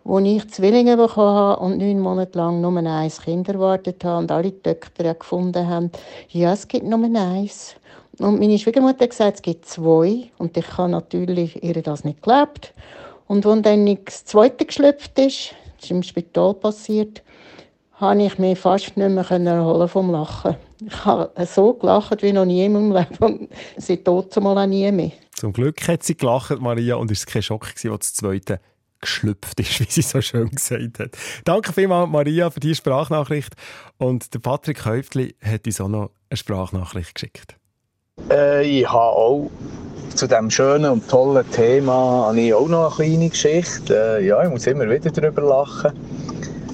als 0.05 0.27
ich 0.27 0.51
Zwillinge 0.51 0.97
bekommen 0.97 1.35
habe 1.35 1.63
und 1.63 1.79
neun 1.79 2.01
Monate 2.01 2.37
lang 2.39 2.61
nur 2.61 2.77
ein 2.77 3.11
Kind 3.11 3.49
erwartet 3.49 4.05
habe 4.05 4.19
und 4.19 4.33
alle 4.33 4.63
Töchter 4.63 5.15
gefunden 5.15 5.69
haben, 5.69 5.91
ja, 6.29 6.53
es 6.53 6.67
gibt 6.67 6.87
nur 6.87 7.05
eins. 7.05 7.77
Und 8.19 8.41
meine 8.41 8.59
Schwiegermutter 8.59 9.05
hat 9.05 9.11
gesagt, 9.11 9.37
es 9.37 9.43
gibt 9.43 9.67
zwei. 9.67 10.31
Und 10.39 10.57
ich 10.57 10.77
habe 10.77 10.91
natürlich 10.91 11.63
ihr 11.63 11.81
das 11.83 12.05
nicht 12.05 12.23
geglaubt. 12.23 12.75
Und 13.27 13.47
als 13.47 13.63
dann 13.63 13.99
das 14.05 14.25
zweite 14.25 14.67
geschlüpft 14.67 15.19
ist, 15.19 15.55
das 15.77 15.85
ist 15.85 15.91
im 15.91 16.03
Spital 16.03 16.55
passiert, 16.55 17.23
habe 17.95 18.23
ich 18.23 18.39
mich 18.39 18.59
fast 18.59 18.97
nicht 18.97 19.11
mehr 19.11 19.31
erholen 19.31 19.89
vom 19.89 20.11
Lachen. 20.11 20.57
Ich 20.85 21.05
habe 21.05 21.31
so 21.47 21.75
gelacht 21.75 22.23
wie 22.23 22.33
noch 22.33 22.45
nie 22.45 22.65
in 22.65 22.73
meinem 22.73 22.93
Leben 22.93 23.49
sie 23.77 23.99
tot 23.99 24.35
mal 24.41 24.59
auch 24.59 24.67
nie 24.67 24.91
mehr. 24.91 25.13
Zum 25.35 25.53
Glück 25.53 25.87
hat 25.89 26.03
sie 26.03 26.17
gelacht, 26.17 26.61
Maria, 26.61 26.97
und 26.97 27.11
es 27.11 27.27
war 27.27 27.33
kein 27.33 27.43
Schock, 27.43 27.69
als 27.69 27.83
das 27.83 28.15
zweite 28.15 28.61
geschlüpft 29.03 29.61
ist, 29.61 29.81
wie 29.81 29.91
sie 29.91 30.03
so 30.03 30.23
schön 30.23 30.49
gesagt 30.49 30.99
hat. 30.99 31.11
Danke 31.45 31.75
vielmals, 31.75 32.11
Maria, 32.11 32.49
für 32.49 32.61
diese 32.61 32.77
Sprachnachricht. 32.77 33.55
Und 33.99 34.33
der 34.33 34.39
Patrick 34.39 34.87
Häuptli 34.87 35.35
hat 35.43 35.67
uns 35.67 35.81
auch 35.81 35.89
noch 35.89 36.11
eine 36.31 36.37
Sprachnachricht 36.39 37.15
geschickt. 37.15 37.57
Äh, 38.31 38.81
ich 38.81 38.89
habe 38.89 38.97
auch 38.97 39.51
zu 40.15 40.27
diesem 40.27 40.51
schönen 40.51 40.91
und 40.91 41.09
tollen 41.09 41.51
Thema 41.51 42.27
habe 42.27 42.41
ich 42.41 42.55
auch 42.55 42.69
noch 42.69 42.99
eine 42.99 43.09
kleine 43.09 43.29
Geschichte. 43.29 44.19
Äh, 44.19 44.27
ja, 44.27 44.43
ich 44.45 44.51
muss 44.51 44.67
immer 44.67 44.89
wieder 44.89 45.11
darüber 45.11 45.43
lachen. 45.43 45.93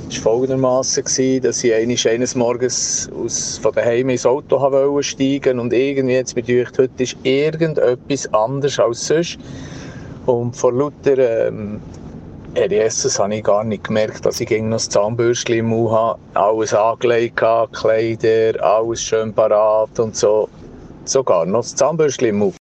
Es 0.09 0.25
war 0.25 0.33
folgendermaßen, 0.33 1.05
dass 1.43 1.63
ich 1.63 1.75
eines, 1.75 2.07
eines 2.07 2.35
Morgens 2.35 3.11
aus, 3.13 3.59
von 3.59 3.73
daheim 3.75 4.09
ins 4.09 4.25
Auto 4.25 4.59
wollte 4.59 5.03
steigen 5.03 5.61
und 5.61 5.73
irgendwie 5.73 6.15
jetzt 6.15 6.35
mir 6.35 6.43
gedacht, 6.43 6.79
heute 6.79 7.03
ist 7.03 7.17
irgendetwas 7.23 8.33
anders 8.33 8.79
als 8.79 9.07
sonst. 9.07 9.39
Und 10.27 10.57
vor 10.57 10.73
lauter 10.73 11.49
ähm, 11.49 11.81
RS 12.59 13.19
habe 13.21 13.37
ich 13.37 13.45
gar 13.45 13.63
nicht 13.63 13.85
gemerkt, 13.85 14.27
dass 14.27 14.41
ich 14.41 14.51
noch 14.51 14.73
das 14.73 14.89
Zahnbürstchen 14.89 15.59
im 15.59 15.67
Mund 15.67 15.93
habe. 15.93 16.19
Alles 16.35 16.75
angelegt 16.75 17.37
Kleider, 17.73 18.63
alles 18.63 19.01
schön 19.01 19.33
parat 19.33 19.99
und 20.01 20.17
so. 20.17 20.49
Sogar 21.05 21.47
noch 21.47 21.61
das 21.61 21.77
Zahnbürstchen 21.77 22.29
im 22.29 22.39
Mund. 22.39 22.58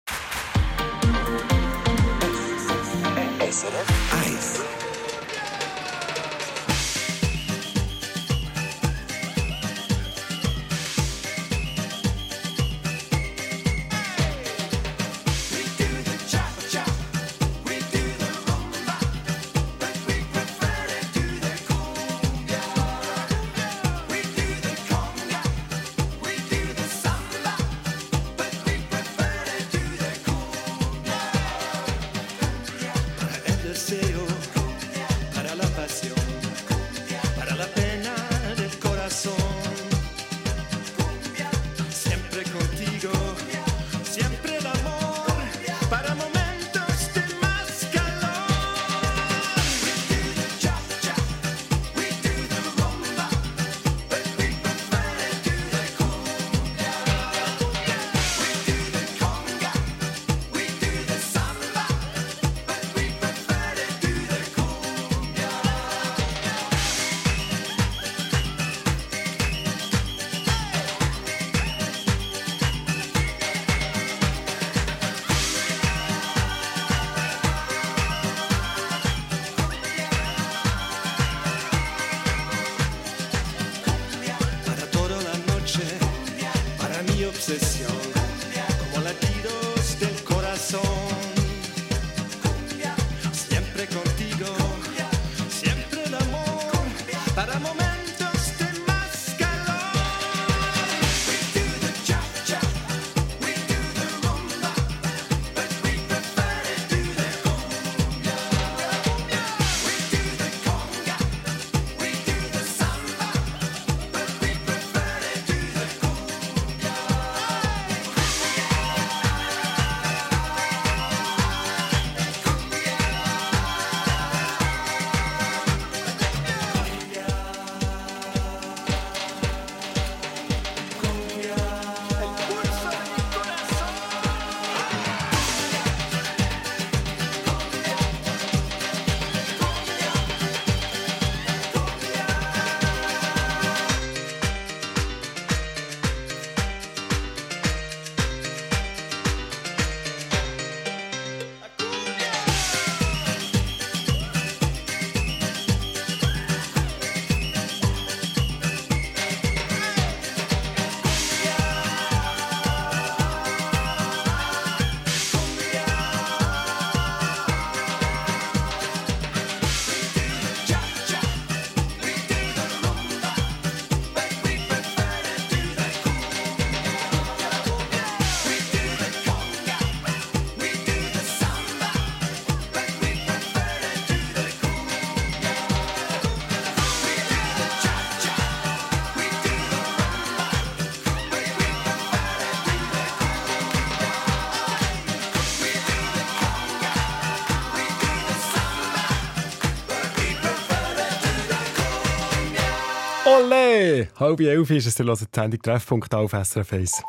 Halb 204.23 204.39
elf 204.39 204.69
ist 204.69 204.86
es, 204.86 204.95
der 204.95 205.07
hört 205.07 205.19
die 205.19 205.25
Sendung 205.36 205.62
Treffpunkt 205.62 206.15
auf 206.15 206.31
SRF 206.31 206.71
1. 206.71 207.03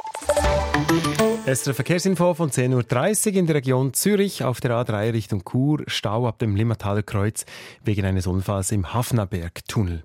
SRF 1.47 1.77
Verkehrsinfo 1.77 2.35
von 2.35 2.51
10.30 2.51 3.29
Uhr 3.29 3.37
in 3.37 3.47
der 3.47 3.55
Region 3.55 3.95
Zürich 3.95 4.43
auf 4.43 4.61
der 4.61 4.73
A3 4.73 5.13
Richtung 5.13 5.45
Chur. 5.49 5.85
Stau 5.87 6.27
ab 6.27 6.41
dem 6.41 6.57
Limmertaler 6.57 7.05
Kreuz 7.05 7.47
wegen 7.85 8.05
eines 8.05 8.27
Unfalls 8.27 8.73
im 8.73 8.93
Hafnaberg-Tunnel. 8.93 10.03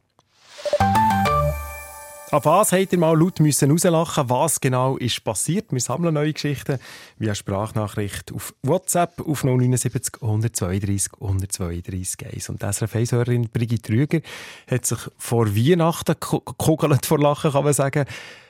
Ab 2.31 2.45
was 2.45 2.71
habt 2.73 2.93
ihr 2.93 2.99
mal 2.99 3.17
laut 3.17 3.39
müssen 3.39 3.71
rauslachen? 3.71 4.29
Was 4.29 4.61
genau 4.61 4.97
ist 4.97 5.23
passiert? 5.23 5.71
Wir 5.71 5.79
sammeln 5.79 6.13
neue 6.13 6.31
Geschichten 6.31 6.77
via 7.17 7.33
Sprachnachricht 7.33 8.31
auf 8.31 8.53
WhatsApp 8.61 9.19
auf 9.27 9.43
079 9.43 10.21
132 10.21 11.13
132 11.19 12.27
1. 12.31 12.49
Und 12.49 12.61
die 12.61 12.71
SRF-Hörerin 12.71 13.49
Brigitte 13.49 13.91
Rüger 13.91 14.21
hat 14.69 14.85
sich 14.85 14.99
vor 15.17 15.55
Weihnachten 15.55 16.15
gekugelt 16.19 17.07
vor 17.07 17.17
Lachen, 17.17 17.51
kann 17.51 17.63
man 17.63 17.73
sagen. 17.73 18.05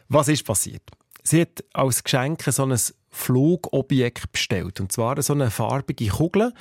Was 0.09 0.27
ist 0.27 0.45
passiert? 0.45 0.83
Sie 1.23 1.39
hat 1.39 1.63
als 1.71 2.03
Geschenk 2.03 2.43
so 2.43 2.65
ein 2.65 2.77
Flugobjekt 3.11 4.33
bestellt. 4.33 4.81
Und 4.81 4.91
zwar 4.91 5.21
so 5.21 5.31
eine 5.31 5.51
farbige 5.51 6.09
Kugel, 6.09 6.53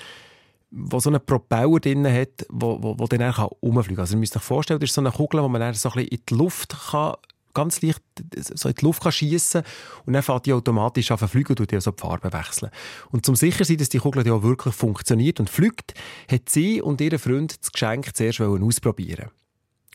wo 0.70 1.00
so 1.00 1.10
einen 1.10 1.24
Propeller 1.24 1.80
drin 1.80 2.06
hat, 2.06 2.46
wo 2.48 3.06
dann 3.06 3.20
herumfliegen 3.20 3.96
kann. 3.96 4.00
Also 4.00 4.16
ihr 4.16 4.20
müsst 4.20 4.36
euch 4.36 4.42
vorstellen, 4.42 4.80
das 4.80 4.90
ist 4.90 4.94
so 4.94 5.00
eine 5.00 5.10
Kugel, 5.10 5.42
wo 5.42 5.48
man 5.48 5.60
dann 5.60 5.74
so 5.74 5.88
ein 5.88 5.94
bisschen 5.94 6.08
in 6.10 6.22
die 6.28 6.34
Luft 6.34 6.76
kann, 6.90 7.14
ganz 7.54 7.82
leicht 7.82 8.02
so 8.36 8.68
in 8.68 8.74
die 8.74 8.84
Luft 8.84 9.02
kann 9.02 9.12
schiessen 9.12 9.62
und 10.04 10.12
dann 10.12 10.22
fährt 10.22 10.46
die 10.46 10.52
automatisch 10.52 11.10
an 11.10 11.18
fliegen 11.18 11.56
und 11.58 11.70
die 11.70 11.80
so 11.80 11.90
die 11.90 12.00
Farbe 12.00 12.32
wechseln. 12.32 12.70
Und 13.10 13.24
zum 13.24 13.34
sicher 13.34 13.64
sein, 13.64 13.78
dass 13.78 13.88
die 13.88 13.98
Kugel 13.98 14.24
die 14.24 14.30
auch 14.30 14.42
wirklich 14.42 14.74
funktioniert 14.74 15.40
und 15.40 15.48
fliegt, 15.48 15.94
hat 16.30 16.48
sie 16.48 16.82
und 16.82 17.00
ihr 17.00 17.18
Freund 17.18 17.60
das 17.60 17.72
Geschenk 17.72 18.14
zuerst 18.14 18.40
ausprobieren 18.40 19.30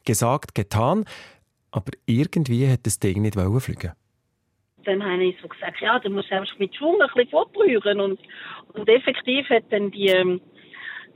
Gesagt, 0.05 0.55
getan, 0.55 1.05
aber 1.71 1.91
irgendwie 2.05 2.69
hat 2.69 2.86
das 2.86 2.99
Ding 2.99 3.21
nicht 3.21 3.36
fliegen 3.36 3.93
dann 4.86 5.03
habe 5.03 5.23
ich 5.23 5.38
so 5.41 5.47
gesagt, 5.47 5.79
ja, 5.81 5.99
du 5.99 6.09
musst 6.09 6.31
einfach 6.31 6.59
mit 6.59 6.75
Schwung 6.75 7.01
ein 7.01 7.07
bisschen 7.07 7.29
fortrühren. 7.29 8.01
Und, 8.01 8.19
und 8.73 8.89
effektiv 8.89 9.49
hat 9.49 9.63
dann 9.69 9.91
die, 9.91 10.07
ähm, 10.07 10.41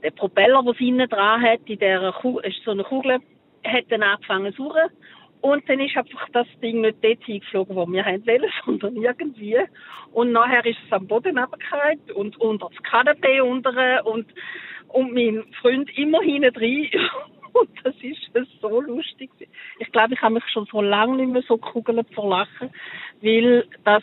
der 0.02 0.10
Propeller, 0.10 0.62
der 0.62 0.80
innen 0.80 1.08
dran 1.08 1.42
hat, 1.42 1.60
in 1.66 1.78
der 1.78 2.12
Kugel, 2.12 2.44
ist 2.46 2.62
so 2.64 2.70
eine 2.70 2.84
Kugel, 2.84 3.18
hat 3.64 3.84
dann 3.88 4.02
angefangen 4.02 4.54
zu 4.54 4.64
suchen. 4.64 4.90
Und 5.40 5.68
dann 5.68 5.80
ist 5.80 5.96
einfach 5.96 6.28
das 6.32 6.46
Ding 6.62 6.80
nicht 6.80 6.98
dort 7.02 7.22
hingeflogen, 7.22 7.76
wo 7.76 7.86
wir 7.86 8.04
haben 8.04 8.26
wollen, 8.26 8.50
sondern 8.64 8.96
irgendwie. 8.96 9.56
Und 10.12 10.32
nachher 10.32 10.64
ist 10.66 10.78
es 10.84 10.92
am 10.92 11.06
Boden 11.06 11.38
runtergefallen 11.38 12.00
und 12.14 12.36
unter 12.40 12.68
das 12.74 12.82
Kanapee 12.82 13.40
unten 13.40 13.76
und, 14.04 14.26
und 14.88 15.14
mein 15.14 15.44
Freund 15.60 15.96
immer 15.96 16.20
hinten 16.22 16.52
drin. 16.52 16.88
Und 17.54 17.70
das 17.82 17.94
ist 18.02 18.30
so 18.60 18.80
lustig. 18.80 19.30
Ich 19.80 19.90
glaube, 19.90 20.14
ich 20.14 20.22
habe 20.22 20.34
mich 20.34 20.44
schon 20.52 20.66
so 20.70 20.80
lange 20.80 21.16
nicht 21.16 21.32
mehr 21.32 21.42
so 21.48 21.56
kugelt 21.56 22.06
vor 22.14 22.28
Lachen, 22.28 22.70
weil 23.20 23.64
das 23.84 24.02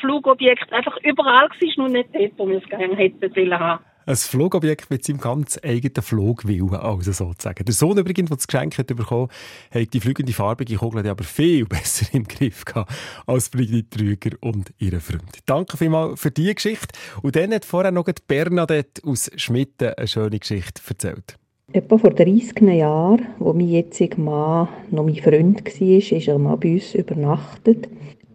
Flugobjekt 0.00 0.72
einfach 0.72 0.96
überall 1.04 1.48
war, 1.48 1.72
nur 1.76 1.88
nicht 1.90 2.08
dort, 2.12 2.32
wo 2.38 2.48
wir 2.48 2.58
es 2.58 2.68
gerne 2.68 2.96
hätten 2.96 3.52
haben 3.60 3.84
ein 4.08 4.16
Flugobjekt 4.16 4.88
mit 4.88 5.04
seinem 5.04 5.18
ganz 5.18 5.58
eigenen 5.62 6.02
Flugwillen, 6.02 6.74
also 6.74 7.12
sozusagen. 7.12 7.64
Der 7.64 7.74
Sohn 7.74 7.98
übrigens, 7.98 8.30
der 8.30 8.38
das 8.38 8.46
Geschenk 8.46 8.78
hat 8.78 8.86
bekommen 8.86 9.28
hat 9.70 9.92
die 9.92 10.00
fliegende 10.00 10.32
farbige 10.32 10.76
Kugel 10.76 11.06
aber 11.06 11.24
viel 11.24 11.64
besser 11.66 12.06
im 12.14 12.24
Griff 12.24 12.64
gehabt 12.64 12.90
als 13.26 13.50
Brigitte 13.50 13.98
Trüger 13.98 14.36
und 14.40 14.72
ihre 14.78 15.00
Freund. 15.00 15.40
Danke 15.44 15.76
vielmals 15.76 16.20
für 16.20 16.30
diese 16.30 16.54
Geschichte. 16.54 16.98
Und 17.20 17.36
dann 17.36 17.52
hat 17.52 17.66
vorher 17.66 17.92
noch 17.92 18.06
Bernadette 18.26 19.02
aus 19.04 19.30
Schmitten 19.36 19.92
eine 19.94 20.08
schöne 20.08 20.38
Geschichte 20.38 20.80
erzählt. 20.88 21.36
Etwa 21.70 21.98
vor 21.98 22.10
30 22.10 22.62
Jahren, 22.62 23.26
wo 23.38 23.52
mein 23.52 23.68
jetziger 23.68 24.18
Mann 24.18 24.68
noch 24.90 25.04
mein 25.04 25.16
Freund 25.16 25.62
war, 25.66 25.88
ist 25.98 26.28
er 26.28 26.38
mal 26.38 26.56
bei 26.56 26.72
uns 26.72 26.94
übernachtet. 26.94 27.88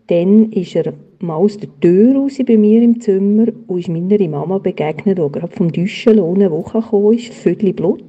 Dann 0.05 0.51
ist 0.51 0.75
er 0.75 0.93
mal 1.23 1.37
aus 1.37 1.57
der 1.57 1.69
Tür 1.79 2.15
raus 2.15 2.37
bei 2.45 2.57
mir 2.57 2.81
im 2.83 2.99
Zimmer 2.99 3.47
und 3.67 3.79
ist 3.79 3.87
meiner 3.87 4.27
Mama 4.27 4.57
begegnet, 4.57 5.17
die 5.17 5.31
gerade 5.31 5.47
vom 5.47 5.71
Duschen 5.71 6.19
ohne 6.19 6.51
Woche 6.51 6.81
gekommen 6.81 7.13
ist, 7.17 7.33
Viertel 7.33 7.73
Blut. 7.73 8.03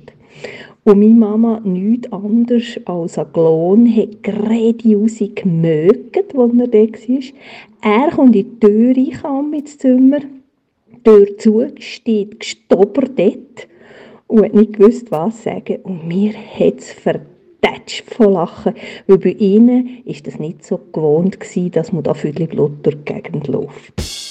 Und 0.85 0.98
meine 0.98 1.14
Mama 1.14 1.61
nichts 1.64 2.12
anderes 2.12 2.79
als 2.85 3.16
ein 3.16 3.33
Klon 3.33 3.96
hat 3.96 4.22
gerade 4.22 4.96
raus 4.96 5.18
gemögt, 5.35 6.16
als 6.16 6.53
er 6.59 6.66
da 6.66 6.79
war. 6.79 7.20
Er 7.83 8.11
kommt 8.11 8.37
in 8.37 8.61
die 8.61 8.61
Tür 8.61 8.94
rein, 9.24 9.53
ins 9.55 9.79
Zimmer, 9.79 10.18
die 10.20 11.03
Tür 11.05 11.38
zu, 11.38 11.66
steht 11.79 12.40
gestoppert 12.40 13.12
dort 13.16 13.68
und 14.27 14.44
hat 14.44 14.55
nicht 14.55 14.74
gewusst, 14.74 15.11
was 15.11 15.44
sagen. 15.44 15.79
Und 15.85 16.07
mir 16.07 16.33
hat 16.33 16.79
es 16.79 16.92
vertätscht 17.64 18.14
von 18.14 18.33
Lachen, 18.33 18.74
weil 19.07 19.18
bei 19.18 19.31
ihnen 19.31 20.03
ist 20.05 20.27
das 20.27 20.38
nicht 20.38 20.64
so 20.64 20.79
gewohnt 20.92 21.40
gewesen, 21.40 21.70
dass 21.72 21.92
man 21.92 22.03
da 22.03 22.14
Blut 22.46 22.85
durch 22.85 22.96
die 22.96 23.12
Gegend 23.12 23.48
läuft. 23.48 24.23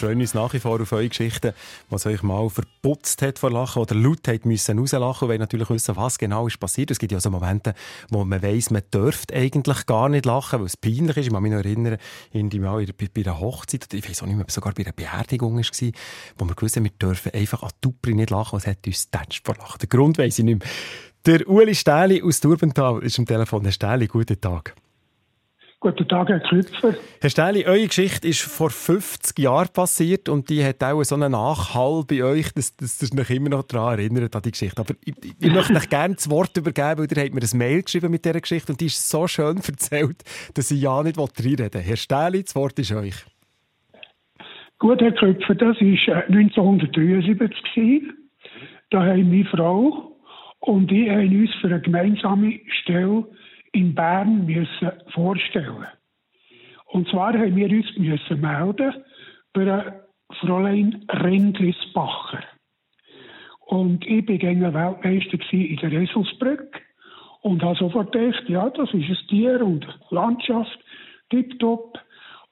Freuen 0.00 0.20
uns 0.20 0.34
nach 0.34 0.52
wie 0.54 0.60
vor 0.60 0.80
auf 0.80 0.92
eure 0.92 1.08
Geschichten, 1.08 1.52
was 1.90 2.06
euch 2.06 2.22
mal 2.22 2.48
verputzt 2.48 3.20
hat 3.22 3.38
vor 3.38 3.50
Lachen 3.50 3.82
oder 3.82 3.94
laut 3.94 4.26
hat 4.26 4.46
müssen 4.46 4.78
rauslachen 4.78 5.24
und 5.24 5.28
wollen 5.28 5.40
natürlich 5.40 5.68
wissen, 5.68 5.94
was 5.96 6.18
genau 6.18 6.46
ist 6.46 6.58
passiert. 6.58 6.90
Es 6.90 6.98
gibt 6.98 7.12
ja 7.12 7.20
so 7.20 7.30
Momente, 7.30 7.74
wo 8.08 8.24
man 8.24 8.42
weiss, 8.42 8.70
man 8.70 8.82
dürfte 8.92 9.34
eigentlich 9.34 9.86
gar 9.86 10.08
nicht 10.08 10.24
lachen, 10.24 10.60
weil 10.60 10.66
es 10.66 10.76
peinlich 10.76 11.16
ist. 11.18 11.26
Ich 11.26 11.32
kann 11.32 11.42
mich 11.42 11.52
noch 11.52 11.58
erinnern, 11.58 11.98
in 12.32 12.48
die 12.48 12.60
Mal 12.60 12.86
bei, 12.86 13.08
bei 13.12 13.22
einer 13.22 13.38
Hochzeit, 13.40 13.92
ich 13.92 14.08
weiß 14.08 14.22
auch 14.22 14.26
nicht 14.26 14.36
mehr, 14.36 14.46
sogar 14.48 14.72
bei 14.72 14.84
einer 14.84 14.92
Beerdigung 14.92 15.56
war, 15.56 15.90
wo 16.38 16.44
wir 16.46 16.54
gewusst 16.54 16.76
haben, 16.76 16.84
wir 16.84 16.92
dürfen 16.92 17.32
einfach 17.34 17.62
an 17.62 17.70
Tupri 17.80 18.14
nicht 18.14 18.30
lachen, 18.30 18.56
was 18.56 18.66
hat 18.66 18.86
uns 18.86 19.10
tätscht 19.10 19.44
vor 19.44 19.56
Lachen. 19.56 19.78
Der 19.80 19.88
Grund 19.88 20.16
weiss 20.16 20.38
ich 20.38 20.44
nicht 20.44 20.60
mehr. 20.60 20.68
Der 21.26 21.46
Uli 21.46 21.74
Stähli 21.74 22.22
aus 22.22 22.40
Turbental 22.40 23.02
ist 23.02 23.18
am 23.18 23.26
Telefon. 23.26 23.62
Herr 23.64 23.72
Stähli, 23.72 24.06
guten 24.06 24.40
Tag. 24.40 24.74
Guten 25.82 26.06
Tag, 26.08 26.28
Herr 26.28 26.40
Klüpfer. 26.40 26.94
Herr 27.22 27.30
Stähli, 27.30 27.64
eure 27.64 27.86
Geschichte 27.86 28.28
ist 28.28 28.42
vor 28.42 28.68
50 28.68 29.38
Jahren 29.38 29.70
passiert 29.72 30.28
und 30.28 30.50
die 30.50 30.62
hat 30.62 30.84
auch 30.84 31.02
so 31.04 31.14
einen 31.14 31.32
Nachhall 31.32 32.04
bei 32.06 32.22
euch, 32.22 32.52
dass, 32.52 32.76
dass 32.76 33.00
ihr 33.00 33.18
euch 33.18 33.30
immer 33.30 33.48
noch 33.48 33.62
daran 33.62 33.98
erinnert, 33.98 34.36
an 34.36 34.42
die 34.42 34.50
Geschichte. 34.50 34.78
Aber 34.78 34.92
ich, 35.06 35.14
ich 35.40 35.50
möchte 35.50 35.74
euch 35.74 35.88
gerne 35.88 36.16
das 36.16 36.28
Wort 36.28 36.54
übergeben, 36.54 36.98
weil 36.98 37.08
ihr 37.10 37.22
habt 37.24 37.34
mir 37.34 37.40
ein 37.40 37.58
Mail 37.58 37.82
geschrieben 37.82 38.10
mit 38.10 38.26
dieser 38.26 38.42
Geschichte 38.42 38.72
und 38.72 38.80
die 38.82 38.86
ist 38.86 39.08
so 39.08 39.26
schön 39.26 39.56
erzählt, 39.66 40.22
dass 40.52 40.70
ich 40.70 40.82
ja 40.82 41.02
nicht 41.02 41.16
reinreden 41.18 41.72
will. 41.72 41.80
Herr 41.80 41.96
Stähli, 41.96 42.42
das 42.42 42.54
Wort 42.54 42.78
ist 42.78 42.92
euch. 42.92 43.24
Gut, 44.78 45.00
Herr 45.00 45.12
Klüpfer, 45.12 45.54
das 45.54 45.80
war 45.80 46.24
1973. 46.28 48.02
Da 48.90 49.02
haben 49.02 49.30
meine 49.30 49.46
Frau 49.46 50.18
und 50.58 50.92
ich 50.92 51.08
haben 51.08 51.40
uns 51.40 51.54
für 51.62 51.68
eine 51.68 51.80
gemeinsame 51.80 52.60
Stelle 52.82 53.24
in 53.72 53.94
Bern 53.94 54.46
müssen 54.46 54.90
vorstellen. 55.12 55.86
Und 56.86 57.08
zwar 57.08 57.32
haben 57.34 57.54
wir 57.54 57.70
uns 57.70 57.86
müssen 57.96 58.40
melden 58.40 58.94
bei 59.52 60.00
Fräulein 60.40 61.04
Rendlisbacher. 61.08 62.42
Und 63.66 64.04
ich 64.06 64.28
war 64.28 64.36
gegen 64.36 64.74
Weltmeister 64.74 65.52
in 65.52 65.76
der 65.76 65.92
Eselsbrücke 65.92 66.80
und 67.42 67.62
habe 67.62 67.78
sofort 67.78 68.12
gedacht, 68.12 68.48
ja, 68.48 68.68
das 68.70 68.92
ist 68.92 69.08
ein 69.08 69.18
Tier 69.28 69.64
und 69.64 69.86
Landschaft, 70.10 70.78
tipptopp. 71.30 71.98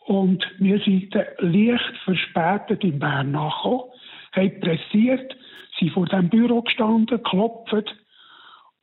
Und 0.07 0.43
wir 0.59 0.79
sind 0.81 1.14
leicht 1.39 1.97
verspätet 2.05 2.83
in 2.85 2.99
Bern 2.99 3.33
nachgekommen, 3.33 3.91
haben 4.33 4.61
pressiert, 4.61 5.37
sind 5.79 5.93
vor 5.93 6.07
dem 6.07 6.29
Büro 6.31 6.62
gestanden, 6.62 7.23
klopft 7.23 7.95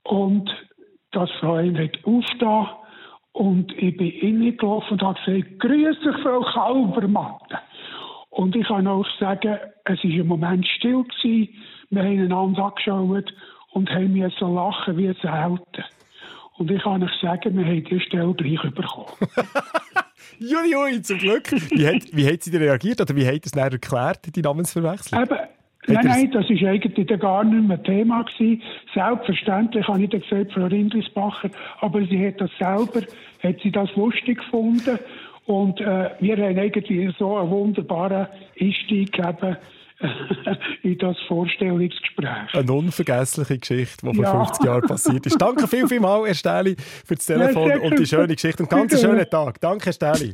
und 0.04 0.50
das 1.16 1.32
Fräulein 1.40 1.78
hat 1.78 1.98
aufgetan 2.04 2.68
und 3.32 3.72
ich 3.78 3.98
bin 3.98 4.14
reingelaufen 4.22 4.92
und 4.92 5.04
habe 5.04 5.20
gesagt, 5.26 5.60
grüß 5.60 6.00
dich, 6.00 6.24
Frau 6.24 6.42
Kalbermatte. 6.42 7.60
Und 8.30 8.56
ich 8.56 8.68
kann 8.68 8.88
auch 8.88 9.06
sagen, 9.20 9.58
es 9.86 10.04
war 10.04 10.12
im 10.12 10.28
Moment 10.28 10.68
still. 10.68 11.04
Gewesen. 11.04 11.50
Wir 11.90 12.04
haben 12.04 12.20
einander 12.20 12.66
angeschaut 12.66 13.34
und 13.72 13.90
haben 13.90 14.14
mir 14.14 14.32
so 14.40 14.54
lachen 14.54 14.98
wie 14.98 15.14
selten. 15.22 15.84
Und 16.58 16.72
ich 16.72 16.82
kann 16.82 17.04
euch 17.04 17.12
sagen, 17.22 17.58
wir 17.58 17.66
haben 17.66 17.84
die 17.84 18.00
Stelle 18.00 18.34
gleich 18.34 18.74
bekommen. 18.74 19.08
Jui, 20.40 20.72
jui, 20.72 21.02
zum 21.02 21.18
Glück. 21.18 21.52
Wie 21.52 21.88
hat, 21.88 22.04
wie 22.12 22.28
hat 22.28 22.44
sie 22.44 22.56
reagiert 22.56 23.00
oder 23.00 23.16
wie 23.16 23.26
hat 23.26 23.46
sie 23.46 23.52
es 23.54 23.54
erklärt, 23.54 24.36
die 24.36 24.42
Namensverwechslung? 24.42 25.22
Eben, 25.22 25.38
Nein, 25.88 26.06
nein, 26.06 26.32
das 26.32 26.50
war 26.50 26.70
eigentlich 26.70 27.20
gar 27.20 27.44
nicht 27.44 27.68
mehr 27.68 27.82
Thema. 27.84 28.24
Gewesen. 28.24 28.62
Selbstverständlich 28.94 29.88
habe 29.88 30.04
ich 30.04 30.10
dann 30.10 30.22
gesagt, 30.22 30.54
Frau 30.54 30.66
Rindlisbacher, 30.66 31.50
aber 31.82 32.06
sie 32.06 32.28
hat 32.28 32.42
das 32.42 32.52
selber, 32.60 33.06
hat 33.44 33.56
sie 33.62 33.72
das 33.72 33.96
lustig 33.96 34.40
gefunden. 34.40 35.00
Und 35.46 35.80
äh, 35.80 36.10
wir 36.20 36.38
haben 36.38 36.58
eigentlich 36.58 37.16
so 37.18 37.38
einen 37.38 37.52
wunderbaren 37.52 38.28
Einstieg 38.60 39.12
gegeben 39.12 39.58
in 40.84 40.98
das 40.98 41.18
Vorstellungsgespräch. 41.28 42.54
Eine 42.54 42.74
unvergessliche 42.74 43.58
Geschichte, 43.60 44.08
die 44.08 44.16
vor 44.16 44.24
ja. 44.24 44.44
50 44.46 44.66
Jahren 44.66 44.82
passiert 44.82 45.26
ist. 45.26 45.40
Danke 45.40 45.68
viel, 45.68 45.88
viel 45.88 46.00
mal, 46.00 46.26
Herr 46.26 46.34
Stähli, 46.34 46.76
für 47.06 47.16
das 47.16 47.26
Telefon 47.26 47.70
ja, 47.70 47.80
und 47.80 47.98
die 47.98 48.06
schöne 48.06 48.34
Geschichte. 48.34 48.64
Und 48.64 48.70
ganz 48.70 48.92
einen 48.92 49.02
schönen 49.02 49.30
Tag. 49.30 49.62
Danke, 49.62 49.86
Herr 49.86 49.94
Stähli. 49.94 50.34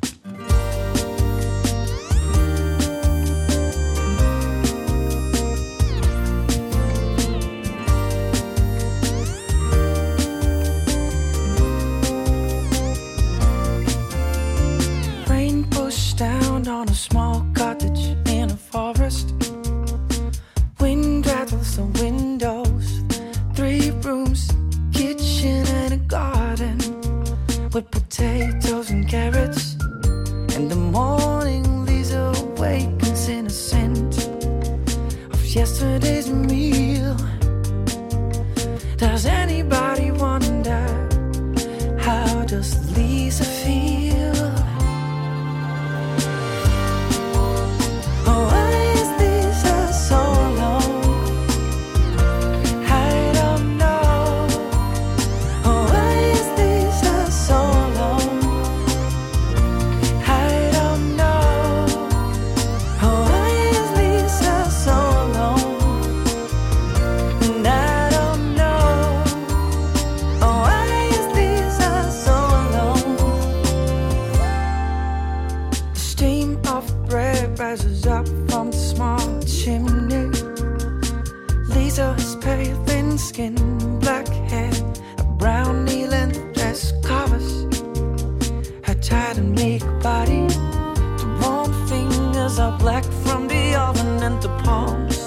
are 92.61 92.77
black 92.77 93.03
from 93.23 93.47
the 93.47 93.73
oven 93.73 94.21
and 94.21 94.39
the 94.43 94.49
palms 94.63 95.17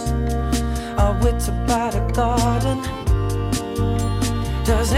are 0.96 1.14
withered 1.20 1.66
by 1.66 1.90
the 1.90 2.00
garden. 2.12 2.78
Does 4.64 4.92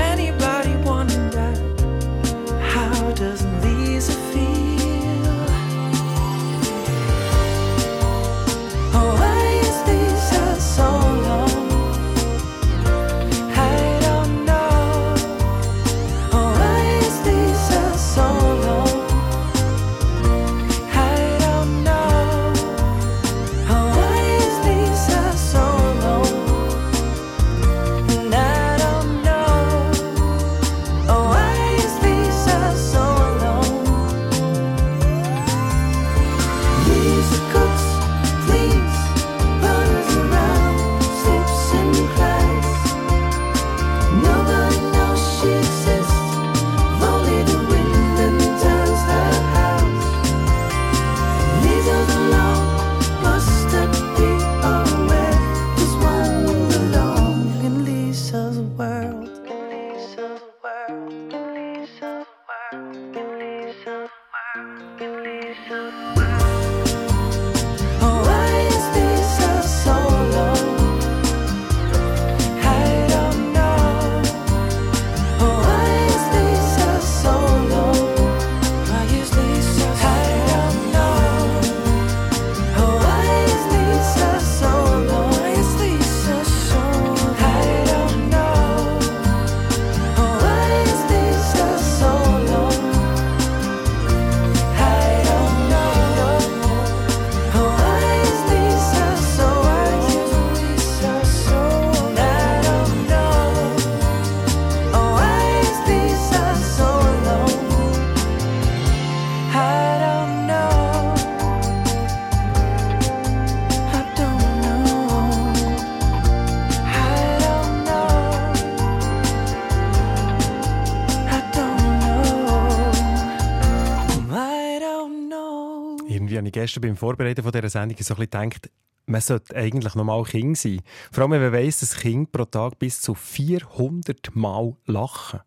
gestern 126.66 126.80
beim 126.82 126.96
Vorbereiten 126.96 127.44
von 127.44 127.52
dieser 127.52 127.68
Sendung 127.68 127.96
so 128.00 128.14
ein 128.14 128.26
bisschen 128.26 128.50
gedacht, 128.50 128.70
man 129.06 129.20
sollte 129.20 129.54
eigentlich 129.54 129.94
normal 129.94 130.24
Kind 130.24 130.58
sein. 130.58 130.80
Vor 131.12 131.22
allem, 131.22 131.32
wenn 131.32 131.42
man 131.42 131.52
weiss, 131.52 131.78
dass 131.78 131.96
Kind 131.96 132.32
pro 132.32 132.44
Tag 132.44 132.80
bis 132.80 133.00
zu 133.00 133.14
400 133.14 134.34
Mal 134.34 134.74
lachen. 134.86 135.40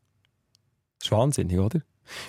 Das 0.98 1.08
ist 1.08 1.12
wahnsinnig, 1.12 1.60
oder? 1.60 1.82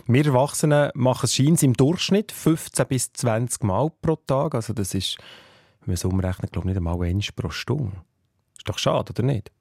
Wir 0.06 0.26
Erwachsenen 0.26 0.90
machen 0.94 1.24
es 1.24 1.34
scheint 1.34 1.62
im 1.62 1.74
Durchschnitt 1.74 2.32
15 2.32 2.86
bis 2.88 3.12
20 3.12 3.62
Mal 3.62 3.90
pro 4.02 4.16
Tag. 4.16 4.56
Also 4.56 4.72
das 4.72 4.92
ist, 4.92 5.18
wenn 5.80 5.90
man 5.90 5.94
es 5.94 6.04
umrechnet, 6.04 6.52
glaube 6.52 6.68
ich, 6.68 6.74
nicht 6.74 6.76
einmal 6.76 7.00
eins 7.02 7.30
pro 7.30 7.50
Stunde. 7.50 7.96
Ist 8.58 8.68
doch 8.68 8.78
schade, 8.78 9.12
oder 9.12 9.22
nicht? 9.22 9.52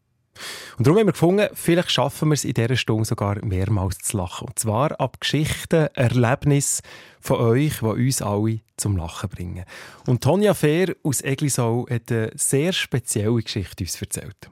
Und 0.78 0.88
darum 0.88 1.00
haben 1.00 1.08
wir 1.08 1.14
gefunden, 1.14 1.48
vielleicht 1.54 1.92
schaffen 1.92 2.30
wir 2.30 2.34
es 2.34 2.46
in 2.46 2.54
dieser 2.54 2.76
Stunde 2.76 3.06
sogar 3.06 3.44
mehrmals 3.46 4.00
zu 4.00 4.18
lachen. 4.18 4.48
Und 4.48 4.58
zwar 4.60 5.00
ab 5.00 5.20
Geschichten, 5.20 5.88
Erlebnissen 5.94 6.84
von 7.20 7.40
euch, 7.40 7.80
die 7.80 7.86
uns 7.86 8.22
alle 8.22 8.60
zum 8.78 8.98
Lachen 8.98 9.30
bringen. 9.30 9.66
Und 10.08 10.24
Tonja 10.24 10.54
Fehr 10.54 10.96
aus 11.04 11.22
Eglisau 11.22 11.86
hat 11.90 12.12
eine 12.12 12.32
sehr 12.36 12.74
spezielle 12.74 13.42
Geschichte 13.42 13.84
uns 13.84 14.02
erzählt. 14.02 14.50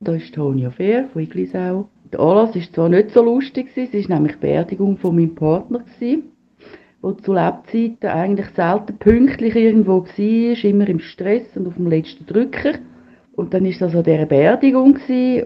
Da 0.00 0.14
ist 0.14 0.34
Tonja 0.34 0.70
Fehr 0.70 1.08
von 1.12 1.22
Eglisau. 1.22 1.88
Der 2.12 2.20
Anlass 2.20 2.54
war 2.54 2.72
zwar 2.72 2.88
nicht 2.88 3.10
so 3.10 3.22
lustig, 3.22 3.68
es 3.76 3.92
war 3.92 4.16
nämlich 4.16 4.36
die 4.36 4.40
Beerdigung 4.40 4.96
von 4.96 5.14
meinem 5.14 5.34
Partner, 5.34 5.84
der 6.00 7.18
zu 7.22 7.32
Lebzeiten 7.32 8.10
eigentlich 8.10 8.48
selten 8.56 8.98
pünktlich 8.98 9.54
irgendwo 9.54 10.04
war, 10.04 10.64
immer 10.64 10.88
im 10.88 10.98
Stress 10.98 11.44
und 11.54 11.68
auf 11.68 11.74
dem 11.74 11.86
letzten 11.86 12.26
Drücker. 12.26 12.74
Und 13.32 13.54
dann 13.54 13.64
war 13.64 13.72
das 13.72 13.94
an 13.94 14.02
dieser 14.02 14.26
Beerdigung 14.26 14.98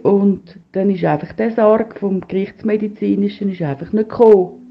und 0.03 0.59
dann 0.73 0.91
ist 0.91 1.05
einfach 1.05 1.33
der 1.35 1.53
Sarg 1.53 1.99
vom 2.01 2.23
Gerichtsmedizinischen 2.23 3.53
ist 3.53 3.63
einfach 3.63 3.93
nicht 3.93 4.09
gekommen. 4.09 4.64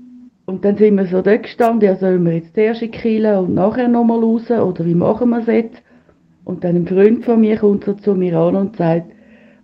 Und 0.45 0.65
dann 0.65 0.75
sind 0.77 0.97
wir 0.97 1.05
so 1.07 1.21
dort 1.21 1.43
gestanden, 1.43 1.87
ja, 1.87 1.95
sollen 1.95 2.25
wir 2.25 2.33
jetzt 2.33 2.53
zuerst 2.53 2.81
in 2.81 3.25
und 3.25 3.53
nachher 3.53 3.87
nochmal 3.87 4.19
raus, 4.19 4.51
oder 4.51 4.85
wie 4.85 4.95
machen 4.95 5.29
wir 5.29 5.39
es 5.39 5.47
jetzt? 5.47 5.81
Und 6.43 6.63
dann 6.63 6.75
ein 6.75 6.87
Freund 6.87 7.23
von 7.23 7.39
mir 7.39 7.57
kommt 7.57 7.85
so 7.85 7.93
zu 7.93 8.13
mir 8.13 8.37
an 8.37 8.55
und 8.55 8.75
sagt, 8.75 9.11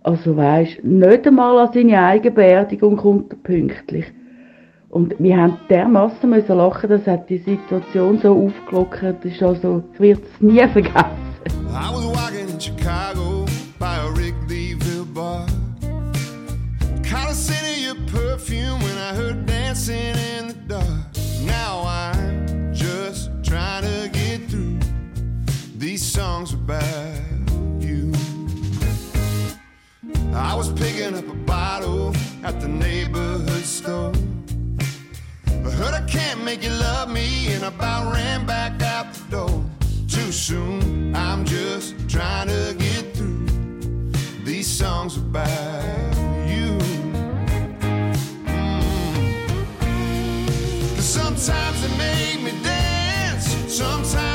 also 0.02 0.36
weisst, 0.36 0.82
nicht 0.82 1.26
einmal 1.26 1.58
an 1.58 1.72
seine 1.74 2.02
eigene 2.02 2.34
Beerdigung 2.34 2.96
kommt 2.96 3.32
er 3.32 3.36
pünktlich. 3.36 4.06
Und 4.88 5.14
wir 5.18 5.36
haben 5.36 5.58
dermassen 5.68 6.30
müssen 6.30 6.56
lachen, 6.56 6.88
das 6.88 7.06
hat 7.06 7.28
die 7.28 7.38
Situation 7.38 8.18
so 8.18 8.46
aufgelockert, 8.46 9.22
das 9.22 9.32
ist 9.32 9.42
also, 9.42 9.82
ich 9.92 10.00
werde 10.00 10.22
es 10.22 10.40
nie 10.40 10.66
vergessen. 10.66 11.30
I 11.68 11.92
was 11.92 12.06
walking 12.06 12.48
in 12.48 12.58
Chicago 12.58 13.29
was 30.60 30.68
picking 30.78 31.14
up 31.16 31.26
a 31.26 31.38
bottle 31.46 32.14
at 32.42 32.60
the 32.60 32.68
neighborhood 32.68 33.64
store. 33.64 34.12
I 35.48 35.70
heard 35.70 35.94
I 35.94 36.04
can't 36.06 36.44
make 36.44 36.62
you 36.62 36.68
love 36.68 37.08
me, 37.10 37.46
and 37.54 37.64
I 37.64 37.68
about 37.68 38.12
ran 38.12 38.44
back 38.44 38.82
out 38.82 39.06
the 39.14 39.22
door. 39.36 39.64
Too 40.06 40.30
soon, 40.30 41.14
I'm 41.14 41.46
just 41.46 41.94
trying 42.10 42.48
to 42.48 42.74
get 42.78 43.16
through 43.16 43.46
these 44.44 44.66
songs 44.66 45.16
about 45.16 46.14
you. 46.52 46.68
Mm. 48.44 49.32
'Cause 50.94 51.10
sometimes 51.20 51.76
they 51.82 51.92
make 52.06 52.38
me 52.46 52.52
dance, 52.62 53.46
sometimes 53.82 54.29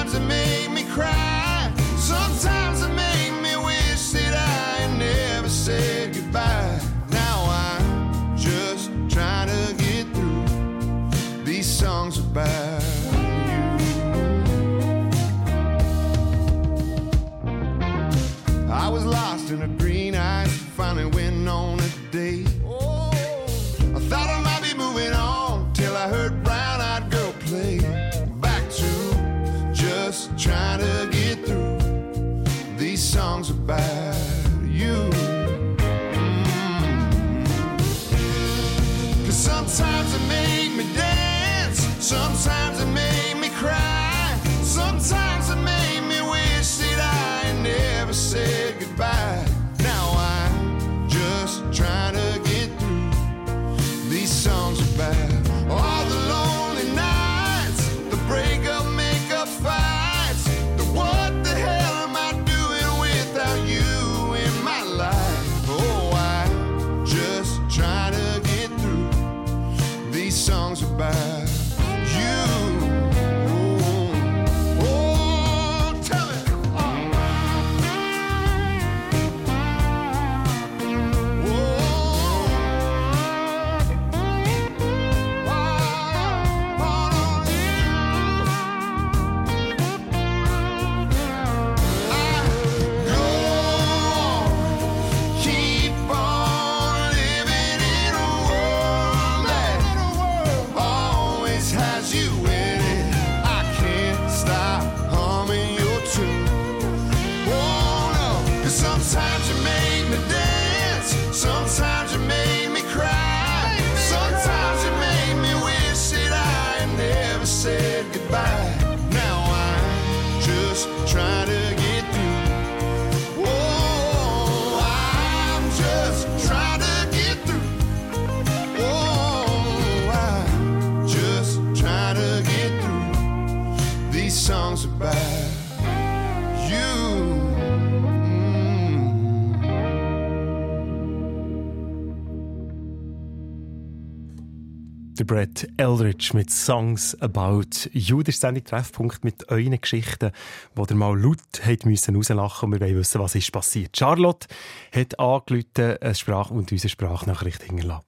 Der 145.25 145.33
Brett 145.33 145.67
Eldridge 145.77 146.31
mit 146.33 146.51
Songs 146.51 147.19
About 147.19 147.89
You. 147.93 148.21
Das 148.21 148.39
Sendung 148.39 148.63
Treffpunkt 148.63 149.23
mit 149.23 149.49
euren 149.49 149.81
Geschichten, 149.81 150.31
wo 150.75 150.85
ihr 150.87 150.95
mal 150.95 151.19
laut 151.19 151.39
habt 151.65 151.85
müssen 151.85 152.15
rauslachen 152.15 152.65
und 152.65 152.73
wir 152.73 152.87
wollen 152.87 152.97
wissen, 152.97 153.19
was 153.19 153.33
ist 153.33 153.51
passiert. 153.51 153.97
Charlotte 153.97 154.47
hat 154.93 155.17
angerufen 155.17 155.97
eine 155.99 156.13
Sprach- 156.13 156.51
und 156.51 156.71
unsere 156.71 156.89
Sprachnachricht 156.89 157.63
hinterlassen. 157.63 158.05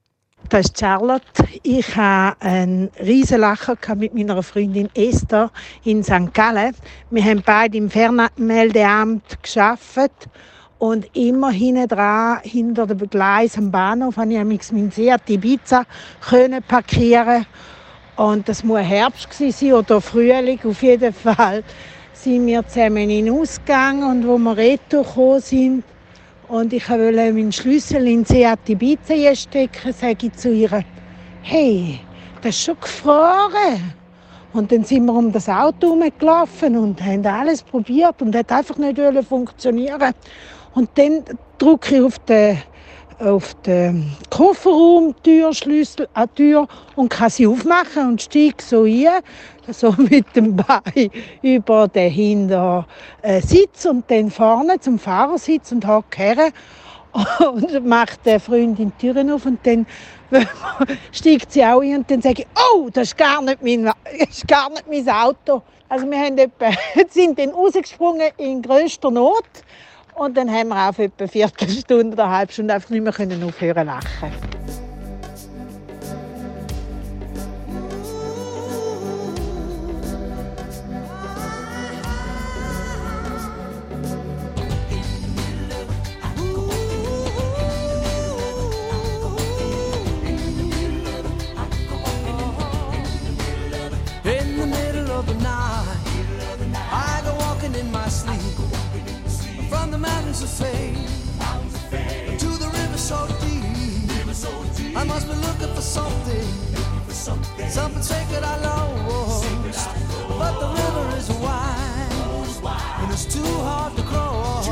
Das 0.50 0.68
ist 0.68 0.80
Charlotte. 0.80 1.48
Ich 1.64 1.96
hatte 1.96 2.40
einen 2.42 2.90
riesen 3.00 3.40
Lacher 3.40 3.78
mit 3.96 4.14
meiner 4.14 4.44
Freundin 4.44 4.90
Esther 4.94 5.52
in 5.86 6.04
St. 6.04 6.34
Gallen. 6.36 6.76
Wir 7.10 7.24
haben 7.24 7.42
beide 7.44 7.78
im 7.80 7.90
Fernmeldeamt 7.90 9.42
gearbeitet 9.42 10.30
und 10.80 11.16
immer 11.16 11.50
hinten 11.50 11.88
dran, 11.88 12.40
hinter 12.44 12.86
dem 12.86 13.10
Gleis 13.10 13.58
am 13.58 13.72
Bahnhof, 13.72 14.18
habe 14.18 14.34
ich 14.34 14.40
amigs 14.40 14.72
meinen 14.72 14.92
Seat 14.92 15.30
Ibiza 15.30 15.84
können 16.22 16.62
parkieren 16.64 17.46
Und 18.16 18.48
das 18.48 18.64
muss 18.64 18.82
Herbst 18.82 19.30
gewesen 19.30 19.52
sein 19.52 19.74
oder 19.74 20.02
Frühling 20.02 20.60
auf 20.64 20.82
jeden 20.84 21.14
Fall. 21.14 21.64
Sind 22.14 22.48
wir 22.48 22.68
zusammen 22.68 23.10
in 23.10 23.26
den 23.26 23.34
Ausgang 23.34 24.04
und 24.04 24.28
wo 24.28 24.38
wir 24.38 24.58
retour 24.58 25.04
gekommen 25.04 25.40
sind 25.40 25.84
und 26.48 26.72
ich 26.72 26.90
wollte 26.90 27.34
meinen 27.34 27.52
Schlüssel 27.52 28.08
in 28.08 28.24
Seat 28.24 28.70
Ibiza 28.70 29.36
stecken, 29.36 29.94
sage 29.94 30.28
ich 30.28 30.34
zu 30.34 30.54
ihr, 30.54 30.84
hey, 31.42 32.00
das 32.42 32.56
ist 32.56 32.64
schon 32.64 32.80
gefroren. 32.80 33.94
Und 34.54 34.72
dann 34.72 34.84
sind 34.84 35.06
wir 35.06 35.14
um 35.14 35.32
das 35.32 35.50
Auto 35.50 35.96
herumgelaufen 35.96 36.78
und 36.78 37.04
haben 37.04 37.26
alles 37.26 37.62
probiert 37.62 38.22
und 38.22 38.34
hat 38.34 38.52
einfach 38.52 38.78
nicht 38.78 38.98
funktionieren. 39.28 40.14
Und 40.78 40.92
dann 40.94 41.24
drücke 41.58 41.96
ich 41.96 42.02
auf 42.04 42.20
den 42.20 42.62
auf 43.20 43.56
den 43.66 44.16
Kofferraumtür, 44.30 45.52
Schlüssel 45.52 46.08
an 46.14 46.30
die 46.38 46.52
Tür 46.52 46.68
und 46.96 47.10
kann 47.10 47.32
sie 47.32 47.48
aufmachen 47.48 48.10
und 48.10 48.22
steige 48.22 48.62
so 48.62 48.84
ein, 48.84 49.24
so 49.74 49.92
mit 49.98 50.36
dem 50.36 50.56
Bein 50.56 51.10
über 51.42 51.88
den 51.88 52.12
hinteren 52.12 52.86
äh, 53.24 53.42
Sitz 53.42 53.86
und 53.86 54.12
dann 54.12 54.30
vorne 54.30 54.80
zum 54.80 55.00
Fahrersitz 55.00 55.72
und 55.72 55.88
hocke 55.88 56.22
her 56.22 56.52
und 57.52 57.84
macht 57.88 58.24
der 58.24 58.40
Freundin 58.40 58.94
die 59.00 59.08
Türen 59.08 59.32
auf 59.32 59.48
und 59.48 59.66
dann 59.66 59.88
steigt 61.12 61.54
sie 61.54 61.66
auch 61.66 61.82
ein 61.82 61.98
und 61.98 62.12
dann 62.12 62.22
sage 62.22 62.44
ich, 62.44 62.48
oh, 62.72 62.88
das 62.94 63.08
ist 63.08 63.18
gar 63.18 63.42
nicht 63.42 63.64
mein, 63.64 63.92
ist 64.30 64.48
gar 64.48 64.70
nicht 64.70 64.88
mein 64.88 65.10
Auto. 65.10 65.64
Also 65.90 66.06
wir 66.06 66.20
haben 66.20 66.38
etwa, 66.38 66.70
sind 67.10 67.40
dann 67.40 67.50
rausgesprungen 67.50 68.30
in 68.38 68.62
größter 68.62 69.10
Not 69.10 69.44
und 70.18 70.36
dann 70.36 70.52
haben 70.52 70.70
wir 70.70 70.90
auf 70.90 71.00
etwa 71.00 71.24
eine 71.24 71.28
Viertelstunde 71.28 72.14
oder 72.14 72.26
eine 72.26 72.38
halbe 72.38 72.54
Stunde 72.54 72.74
einfach 72.74 72.90
nicht 72.90 73.04
mehr 73.04 73.14
aufhören 73.48 73.78
zu 73.78 73.84
lachen. 73.86 74.87
So 103.08 103.26
deep. 103.40 104.98
I 104.98 105.04
must 105.06 105.28
be 105.30 105.36
looking 105.36 105.74
for 105.74 105.82
something, 105.82 106.48
something 107.70 108.04
sacred 108.04 108.44
I 108.44 108.60
lost. 108.60 109.46
But 110.28 110.60
the 110.60 110.68
river 110.68 111.16
is 111.16 111.30
wide, 111.40 112.12
and 113.00 113.12
it's 113.14 113.24
too 113.24 113.54
hard 113.64 113.96
to 113.96 114.04
cross. 114.04 114.68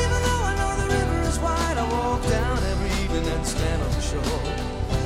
Even 0.00 0.20
though 0.26 0.42
I 0.50 0.54
know 0.58 0.72
the 0.80 0.88
river 0.96 1.20
is 1.28 1.38
wide, 1.38 1.76
I 1.76 1.86
walk 1.92 2.22
down 2.30 2.56
every 2.72 2.90
evening 3.04 3.26
and 3.28 3.46
stand 3.46 3.82
on 3.82 3.90
the 3.90 4.00
shore. 4.00 4.40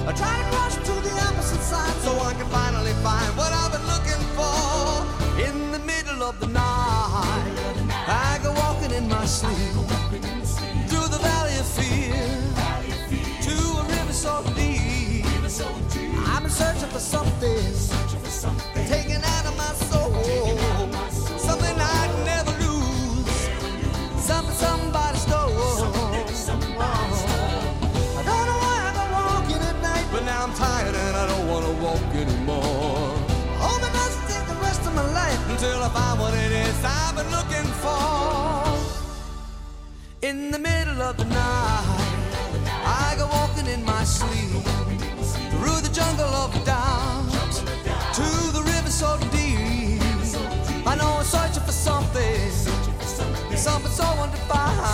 I 0.07 0.13
try 0.13 0.35
to 0.39 0.45
cross 0.53 0.77
to 0.77 0.95
the 1.09 1.15
opposite 1.27 1.63
side 1.63 1.97
so 2.05 2.13
I 2.21 2.35
can 2.35 2.47
finally 2.51 2.95
find 3.03 3.37
what 3.37 3.53
I've 3.53 3.58
I've 16.61 17.41
been 17.41 17.75
searching 17.75 18.19
for 18.21 18.31
something, 18.31 18.87
taken 18.87 19.23
out 19.23 19.47
of 19.47 19.57
my 19.57 19.73
soul, 19.91 20.13
something 21.39 21.77
I'd 21.79 22.13
never 22.25 22.51
lose, 22.59 23.49
something 24.21 24.55
somebody 24.55 25.19
stole. 25.19 25.53
I 28.19 28.23
don't 28.25 28.47
know 28.49 28.59
why 28.65 28.77
I 28.87 28.93
go 28.99 29.05
walking 29.15 29.63
at 29.63 29.83
night, 29.83 30.07
but 30.11 30.25
now 30.25 30.43
I'm 30.45 30.55
tired 30.55 30.95
and 30.95 31.17
I 31.17 31.27
don't 31.29 31.47
want 31.49 31.65
to 31.67 31.73
walk 31.81 32.03
anymore. 32.15 33.15
Hope 33.63 33.83
it 33.83 33.93
doesn't 33.93 34.27
take 34.27 34.47
the 34.49 34.61
rest 34.61 34.81
of 34.87 34.95
my 34.95 35.07
life 35.13 35.51
until 35.51 35.81
I 35.81 35.89
find 35.91 36.19
what 36.19 36.35
it 36.35 36.51
is 36.51 36.85
I've 36.85 37.15
been 37.15 37.31
looking 37.31 37.71
for. 37.85 38.75
In 40.23 40.51
the 40.51 40.59
middle 40.59 41.03
of 41.03 41.17
the 41.17 41.25
night, 41.25 42.03
I 42.85 43.15
go 43.17 43.27
walking 43.29 43.67
in 43.67 43.85
my 43.85 44.03
sleep 44.03 44.88
through 45.59 45.81
the 45.81 45.93
jungle 45.93 46.33
of 46.43 46.53
doubt 46.65 47.53
to 48.15 48.29
the 48.53 48.63
river 48.63 48.91
so 48.91 49.19
deep. 49.33 50.01
I 50.87 50.95
know 50.97 51.19
I'm 51.19 51.25
searching 51.25 51.63
for 51.65 51.73
something, 51.73 52.51
something 53.57 53.91
so 53.91 54.05
undefined 54.25 54.89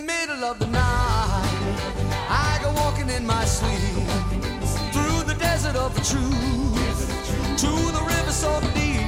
the 0.00 0.06
middle 0.06 0.44
of 0.44 0.58
the 0.60 0.66
night, 0.66 1.48
I 2.28 2.60
go 2.62 2.70
walking 2.74 3.08
in 3.08 3.26
my 3.26 3.44
sleep 3.44 4.06
through 4.92 5.24
the 5.24 5.34
desert 5.40 5.74
of 5.74 5.92
the 5.94 6.02
truth 6.02 7.58
to 7.58 7.70
the 7.92 8.04
river 8.06 8.30
so 8.30 8.60
deep. 8.74 9.07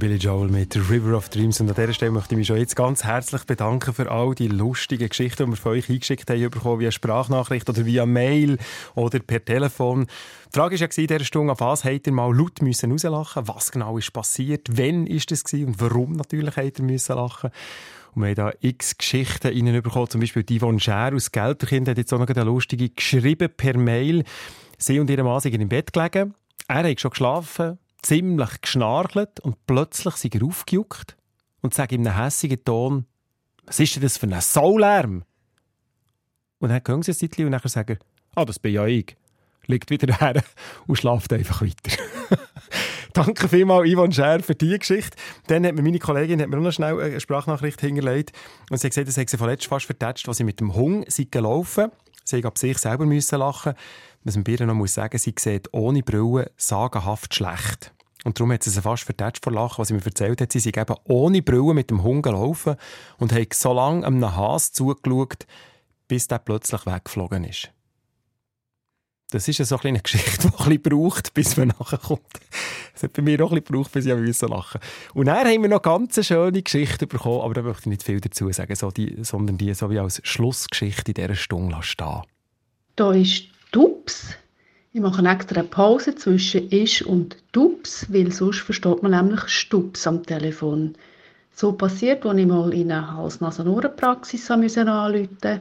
Billy 0.00 0.16
Joel 0.16 0.48
mit 0.48 0.74
River 0.88 1.14
of 1.14 1.28
Dreams. 1.28 1.60
Und 1.60 1.68
an 1.68 1.74
dieser 1.74 1.92
Stelle 1.92 2.10
möchte 2.10 2.34
ich 2.34 2.38
mich 2.38 2.46
schon 2.46 2.56
jetzt 2.56 2.74
ganz 2.74 3.04
herzlich 3.04 3.44
bedanken 3.44 3.92
für 3.92 4.10
all 4.10 4.34
die 4.34 4.48
lustigen 4.48 5.06
Geschichten, 5.06 5.44
die 5.44 5.52
wir 5.52 5.56
von 5.58 5.72
euch 5.72 5.90
eingeschickt 5.90 6.30
haben, 6.30 6.50
bekommen, 6.50 6.80
via 6.80 6.90
Sprachnachricht 6.90 7.68
oder 7.68 7.84
via 7.84 8.06
Mail 8.06 8.56
oder 8.94 9.18
per 9.18 9.44
Telefon. 9.44 10.06
Die 10.54 10.58
Frage 10.58 10.80
war 10.80 10.88
ja 10.88 11.02
in 11.02 11.06
dieser 11.06 11.24
Stunde, 11.24 11.52
auf 11.52 11.60
was 11.60 11.84
habt 11.84 12.06
ihr 12.06 12.14
mal 12.14 12.34
laut 12.34 12.62
müssen 12.62 12.90
rauslachen 12.90 13.46
Was 13.46 13.70
genau 13.72 13.98
ist 13.98 14.10
passiert? 14.14 14.68
Wann 14.72 15.06
ist 15.06 15.30
das 15.32 15.44
gewesen? 15.44 15.66
Und 15.66 15.80
warum 15.82 16.12
natürlich 16.12 16.56
habt 16.56 16.78
ihr 16.78 16.84
müssen 16.86 17.16
lachen? 17.16 17.50
Und 18.14 18.22
wir 18.22 18.28
haben 18.28 18.36
da 18.36 18.52
x 18.60 18.96
Geschichten 18.96 19.48
reinbekommen. 19.48 20.08
Zum 20.08 20.22
Beispiel 20.22 20.44
Yvonne 20.48 20.80
Scher 20.80 21.12
aus 21.14 21.30
Gelterkind 21.30 21.88
hat 21.88 21.98
jetzt 21.98 22.12
auch 22.14 22.18
noch 22.18 22.26
eine 22.26 22.44
lustige 22.44 22.88
geschrieben 22.88 23.50
per 23.54 23.76
Mail. 23.76 24.24
Sie 24.78 24.98
und 24.98 25.10
ihr 25.10 25.22
Mann 25.22 25.40
sind 25.40 25.60
im 25.60 25.68
Bett 25.68 25.92
gelegen. 25.92 26.34
Er 26.68 26.88
hat 26.88 27.00
schon 27.00 27.10
geschlafen, 27.10 27.78
ziemlich 28.02 28.60
geschnarchelt 28.60 29.40
und 29.40 29.66
plötzlich 29.66 30.16
sind 30.16 30.34
er 30.34 30.44
aufgejuckt 30.44 31.16
und 31.60 31.74
sagt 31.74 31.92
in 31.92 32.06
einem 32.06 32.16
hässigen 32.16 32.64
Ton, 32.64 33.06
was 33.66 33.80
ist 33.80 33.96
denn 33.96 34.02
das 34.02 34.18
für 34.18 34.26
ein 34.26 34.40
Saulärm? 34.40 35.24
Und 36.58 36.68
dann 36.68 36.82
hören 36.86 37.02
sie 37.02 37.12
ein 37.12 37.16
Zeitchen 37.16 37.46
und 37.46 37.52
dann 37.52 37.60
sagen 37.64 37.98
ah, 38.34 38.44
das 38.44 38.58
bin 38.58 38.72
ja 38.72 38.86
ich. 38.86 39.16
Liegt 39.66 39.90
wieder 39.90 40.18
her 40.18 40.42
und 40.86 40.96
schlaft 40.96 41.32
einfach 41.32 41.62
weiter. 41.62 42.02
Danke 43.12 43.48
vielmals, 43.48 43.88
Ivan 43.88 44.12
Scher, 44.12 44.40
für 44.40 44.54
diese 44.54 44.78
Geschichte. 44.78 45.16
Dann 45.46 45.66
hat 45.66 45.74
mir 45.74 45.82
meine 45.82 45.98
Kollegin 45.98 46.40
hat 46.40 46.48
mir 46.48 46.56
noch 46.56 46.72
schnell 46.72 47.00
eine 47.00 47.20
Sprachnachricht 47.20 47.80
hingelegt 47.80 48.32
und 48.70 48.78
sie 48.78 48.86
hat 48.86 48.92
gesagt, 48.92 49.08
das 49.08 49.16
hat 49.16 49.28
sie 49.28 49.36
vorletzt 49.36 49.66
fast 49.66 49.86
vertätscht, 49.86 50.28
als 50.28 50.38
sie 50.38 50.44
mit 50.44 50.60
dem 50.60 50.74
Hund 50.74 51.10
sind. 51.10 51.34
Sie 52.24 52.44
ab 52.44 52.58
sich 52.58 52.78
selber 52.78 53.06
müssen 53.06 53.38
lachen. 53.38 53.74
Was 54.24 54.36
man 54.36 54.44
ihr 54.46 54.66
noch 54.66 54.74
muss 54.74 54.94
sagen, 54.94 55.18
sie 55.18 55.34
sieht 55.38 55.72
ohne 55.72 56.02
Brille 56.02 56.50
sagenhaft 56.56 57.34
schlecht. 57.34 57.92
Und 58.24 58.38
darum 58.38 58.52
hat 58.52 58.62
sie 58.62 58.70
sie 58.70 58.82
fast 58.82 59.04
vertätscht 59.04 59.42
vor 59.42 59.52
Lachen, 59.52 59.78
was 59.78 59.88
sie 59.88 59.94
mir 59.94 60.04
erzählt 60.04 60.40
hat. 60.40 60.52
Sie 60.52 60.60
sind 60.60 60.76
eben 60.76 60.94
ohne 61.04 61.40
Brille 61.40 61.72
mit 61.72 61.90
dem 61.90 62.02
Hund 62.02 62.22
gelaufen 62.22 62.76
und 63.18 63.32
haben 63.32 63.46
so 63.52 63.72
lange 63.72 64.06
einem 64.06 64.36
Hase 64.36 64.72
zugeschaut, 64.72 65.46
bis 66.06 66.28
der 66.28 66.38
plötzlich 66.38 66.84
weggeflogen 66.84 67.44
ist. 67.44 67.70
Das 69.30 69.46
ist 69.46 69.64
so 69.64 69.78
eine 69.78 70.00
Geschichte, 70.00 70.52
die 70.58 70.70
ein 70.70 70.82
braucht, 70.82 71.32
bis 71.34 71.56
man 71.56 71.68
nachkommt. 71.68 72.20
Das 72.92 73.04
hat 73.04 73.12
bei 73.12 73.22
mir 73.22 73.42
auch 73.42 73.52
ein 73.52 73.62
bisschen 73.62 73.64
gebraucht, 73.64 73.92
bis 73.92 74.06
ich 74.06 74.42
lachen 74.42 74.80
Und 75.14 75.26
dann 75.26 75.46
haben 75.46 75.62
wir 75.62 75.68
noch 75.68 75.82
ganz 75.82 76.18
eine 76.18 76.24
schöne 76.24 76.62
Geschichte 76.62 77.06
bekommen, 77.06 77.42
aber 77.42 77.54
da 77.54 77.62
möchte 77.62 77.82
ich 77.82 77.86
nicht 77.86 78.02
viel 78.02 78.20
dazu 78.20 78.50
sagen, 78.52 78.74
so 78.74 78.90
die, 78.90 79.16
sondern 79.22 79.56
die 79.56 79.72
so 79.72 79.88
wie 79.88 79.98
als 79.98 80.20
Schlussgeschichte 80.24 81.12
in 81.12 81.14
dieser 81.14 81.36
Stunde 81.36 81.82
stehen. 81.82 82.22
Da 82.96 83.12
ist 83.12 83.44
Tups. 83.72 84.34
Ich 84.92 85.00
mache 85.00 85.24
extra 85.24 85.60
eine 85.60 85.68
Pause 85.68 86.16
zwischen 86.16 86.68
Isch 86.70 87.02
und 87.02 87.36
Tups, 87.52 88.12
weil 88.12 88.32
sonst 88.32 88.58
versteht 88.58 89.02
man 89.02 89.12
nämlich 89.12 89.46
Stups 89.48 90.06
am 90.08 90.24
Telefon. 90.24 90.96
So 91.54 91.72
passiert, 91.72 92.26
als 92.26 92.38
ich 92.38 92.46
mal 92.46 92.74
in 92.74 92.90
eine 92.90 93.16
Hals-Nasen-Ohren-Praxis 93.16 94.50
anrufen 94.50 94.88
musste. 94.88 95.60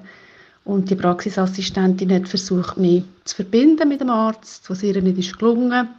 Und 0.65 0.89
die 0.89 0.95
Praxisassistentin 0.95 2.11
hat 2.11 2.27
versucht, 2.27 2.77
mich 2.77 3.03
zu 3.25 3.35
verbinden 3.35 3.89
mit 3.89 4.01
dem 4.01 4.09
Arzt, 4.09 4.69
was 4.69 4.81
ihr 4.81 4.99
nicht 5.01 5.19
ist 5.19 5.37
gelungen. 5.37 5.89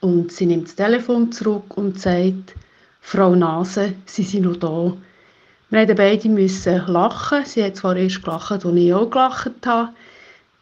Und 0.00 0.32
sie 0.32 0.46
nimmt 0.46 0.68
das 0.68 0.74
Telefon 0.74 1.32
zurück 1.32 1.76
und 1.76 2.00
sagt, 2.00 2.54
Frau 3.00 3.34
Nase, 3.34 3.94
Sie 4.04 4.24
sind 4.24 4.44
noch 4.44 4.56
da. 4.56 4.94
Wir 5.70 5.86
mussten 5.86 5.96
beide 5.96 6.84
lachen. 6.86 7.44
Sie 7.46 7.64
hat 7.64 7.76
zwar 7.76 7.96
erst 7.96 8.22
gelacht, 8.22 8.52
als 8.52 8.64
ich 8.64 8.92
auch 8.92 9.10
gelacht 9.10 9.66
habe, 9.66 9.92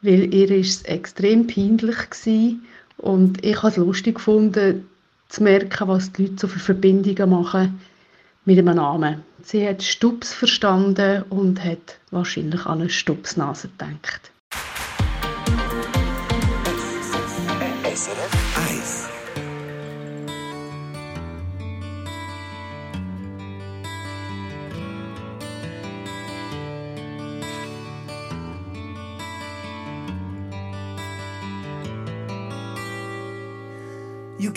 weil 0.02 0.32
ihr 0.32 0.50
ist 0.50 0.82
es 0.82 0.82
extrem 0.82 1.46
peinlich 1.46 2.10
gewesen. 2.10 2.66
Und 2.96 3.44
ich 3.44 3.56
habe 3.58 3.68
es 3.68 3.76
lustig 3.76 4.16
gefunden, 4.16 4.88
zu 5.28 5.42
merken, 5.42 5.88
was 5.88 6.12
die 6.12 6.22
Leute 6.22 6.36
so 6.38 6.48
für 6.48 6.58
Verbindungen 6.58 7.30
machen 7.30 7.80
mit 8.44 8.58
einem 8.58 8.76
Namen. 8.76 9.22
Sie 9.42 9.66
hat 9.66 9.82
Stups 9.82 10.32
verstanden 10.32 11.22
und 11.28 11.62
hat 11.62 11.98
wahrscheinlich 12.10 12.64
an 12.66 12.80
eine 12.80 12.90
Stupsnase 12.90 13.68
gedacht. 13.68 14.32
SRF 17.94 18.47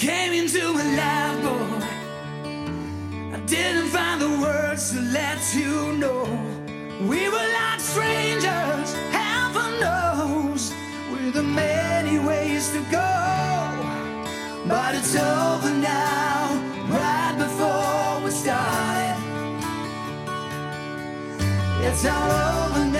came 0.01 0.33
into 0.33 0.73
my 0.73 0.83
life, 0.97 1.43
boy. 1.43 1.85
I 3.35 3.39
didn't 3.45 3.89
find 3.89 4.19
the 4.19 4.29
words 4.41 4.93
to 4.93 4.99
let 4.99 5.39
you 5.53 5.93
know. 5.93 6.23
We 7.07 7.29
were 7.29 7.47
like 7.59 7.79
strangers, 7.79 8.93
heaven 9.11 9.79
knows, 9.79 10.73
with 11.11 11.35
the 11.35 11.43
many 11.43 12.17
ways 12.17 12.71
to 12.71 12.81
go. 12.89 13.11
But 14.67 14.95
it's 14.95 15.15
over 15.15 15.69
now, 15.69 16.49
right 16.89 17.35
before 17.37 18.25
we 18.25 18.31
started. 18.31 19.17
It's 21.85 22.03
all 22.05 22.31
over 22.31 22.85
now, 22.85 22.90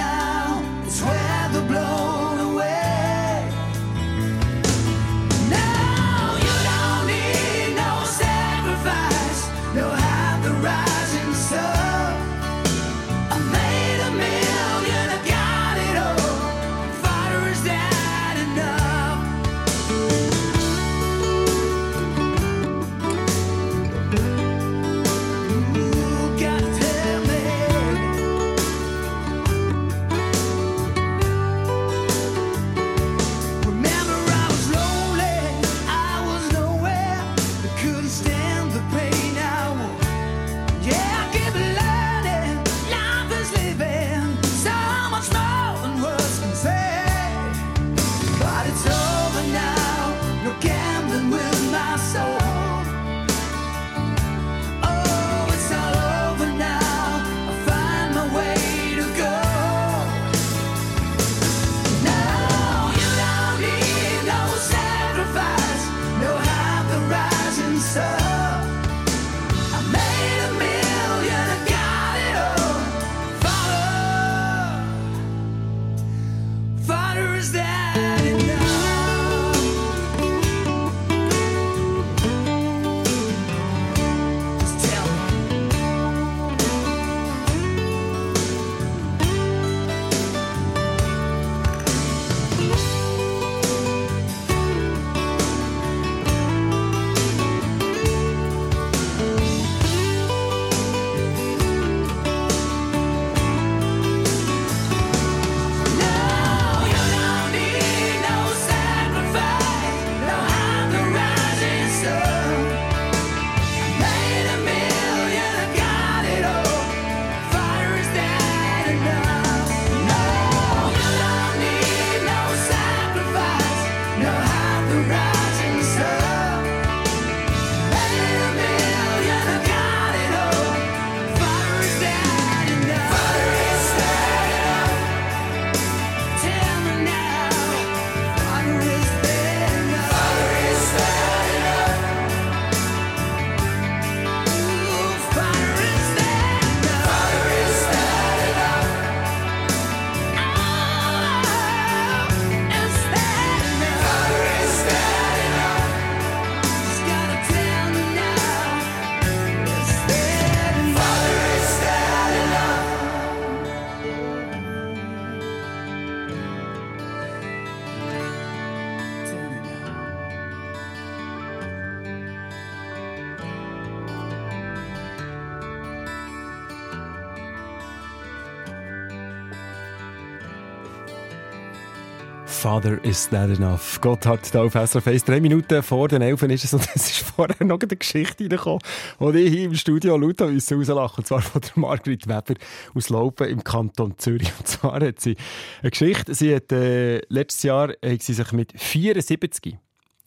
Father, 182.62 183.04
is 183.04 183.28
that 183.30 183.50
enough? 183.50 184.00
Gott 184.02 184.24
hat 184.28 184.54
da 184.54 184.62
auf 184.62 184.74
SRF 184.74 185.08
1 185.08 185.24
drei 185.24 185.42
Minuten 185.42 185.82
vor 185.82 186.08
den 186.08 186.22
Elfen 186.22 186.52
ist 186.52 186.64
es 186.64 186.74
und 186.76 186.88
es 186.94 187.10
ist 187.10 187.18
vorher 187.18 187.66
noch 187.66 187.80
eine 187.80 187.98
Geschichte 187.98 188.44
reingekommen, 188.44 188.82
die 189.20 189.40
ich 189.40 189.52
hier 189.52 189.64
im 189.64 189.74
Studio 189.74 190.16
laut 190.16 190.40
rauslachen 190.40 191.16
Und 191.18 191.26
zwar 191.26 191.42
von 191.42 191.60
der 191.60 191.72
Margrit 191.74 192.28
Weber 192.28 192.54
aus 192.94 193.10
Laupen 193.10 193.50
im 193.50 193.64
Kanton 193.64 194.14
Zürich. 194.20 194.54
Und 194.60 194.68
zwar 194.68 195.02
hat 195.02 195.20
sie 195.20 195.38
eine 195.82 195.90
Geschichte, 195.90 196.36
sie 196.36 196.56
hat 196.56 196.72
äh, 196.72 197.24
letztes 197.30 197.64
Jahr 197.64 197.94
hat 198.06 198.22
sie 198.22 198.34
sich 198.36 198.52
mit 198.52 198.80
74, 198.80 199.80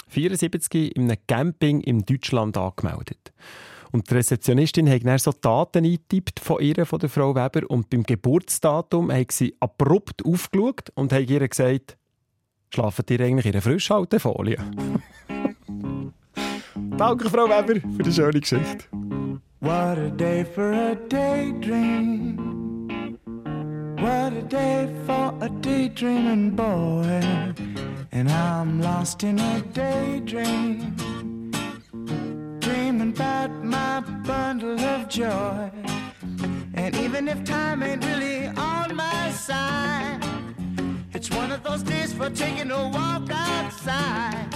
74 0.08 0.96
in 0.96 1.04
einem 1.04 1.18
Camping 1.28 1.82
in 1.82 2.04
Deutschland 2.04 2.56
angemeldet. 2.56 3.32
Und 3.92 4.10
die 4.10 4.14
Rezeptionistin 4.14 4.90
hat 4.90 5.06
dann 5.06 5.18
so 5.20 5.30
Daten 5.30 5.84
eingetippt 5.84 6.40
von 6.40 6.60
ihr, 6.60 6.84
von 6.84 6.98
der 6.98 7.10
Frau 7.10 7.36
Weber. 7.36 7.70
Und 7.70 7.90
beim 7.90 8.02
Geburtsdatum 8.02 9.12
hat 9.12 9.30
sie 9.30 9.54
abrupt 9.60 10.24
aufgeschaut 10.24 10.90
und 10.96 11.12
hat 11.12 11.30
ihr 11.30 11.46
gesagt, 11.46 11.96
schlafen 12.74 13.04
ihr 13.08 13.20
eigentlich 13.20 13.46
in 13.46 13.52
einer 13.52 13.62
Frischhaltefolie? 13.62 14.58
Danke, 16.96 17.30
Frau 17.34 17.48
Weber, 17.48 17.80
für 17.96 18.02
die 18.02 18.12
schöne 18.12 18.40
Geschichte. 18.40 18.84
What 19.60 19.98
a 19.98 20.10
day 20.10 20.44
for 20.44 20.72
a 20.72 20.94
daydream. 21.08 22.36
What 23.96 24.32
a 24.32 24.42
day 24.42 24.88
for 25.06 25.32
a 25.40 25.48
daydreaming 25.48 26.54
boy. 26.54 27.22
And 28.12 28.28
I'm 28.28 28.80
lost 28.80 29.22
in 29.22 29.38
a 29.38 29.60
daydream. 29.72 30.94
Dreaming 32.58 33.14
about 33.16 33.50
my 33.64 34.00
bundle 34.26 34.78
of 34.78 35.08
joy. 35.08 35.70
And 36.74 36.94
even 36.96 37.28
if 37.28 37.42
time 37.44 37.82
ain't 37.82 38.04
really 38.04 38.48
on 38.48 38.94
my 38.94 39.30
side, 39.30 40.20
one 41.36 41.50
of 41.52 41.62
those 41.62 41.82
days 41.82 42.12
for 42.12 42.30
taking 42.30 42.70
a 42.70 42.88
walk 42.88 43.28
outside. 43.30 44.48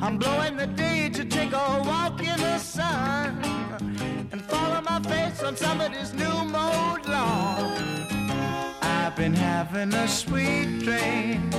I'm 0.00 0.18
blowing 0.18 0.56
the 0.56 0.66
day 0.66 1.08
to 1.10 1.24
take 1.24 1.52
a 1.52 1.82
walk 1.84 2.20
in 2.20 2.38
the 2.38 2.58
sun 2.58 3.40
and 4.32 4.42
follow 4.42 4.80
my 4.82 5.00
face 5.02 5.42
on 5.42 5.56
somebody's 5.56 6.12
new 6.12 6.44
mode 6.44 7.06
lawn. 7.06 8.06
I've 8.82 9.16
been 9.16 9.34
having 9.34 9.92
a 9.94 10.06
sweet 10.08 10.80
dream. 10.80 11.50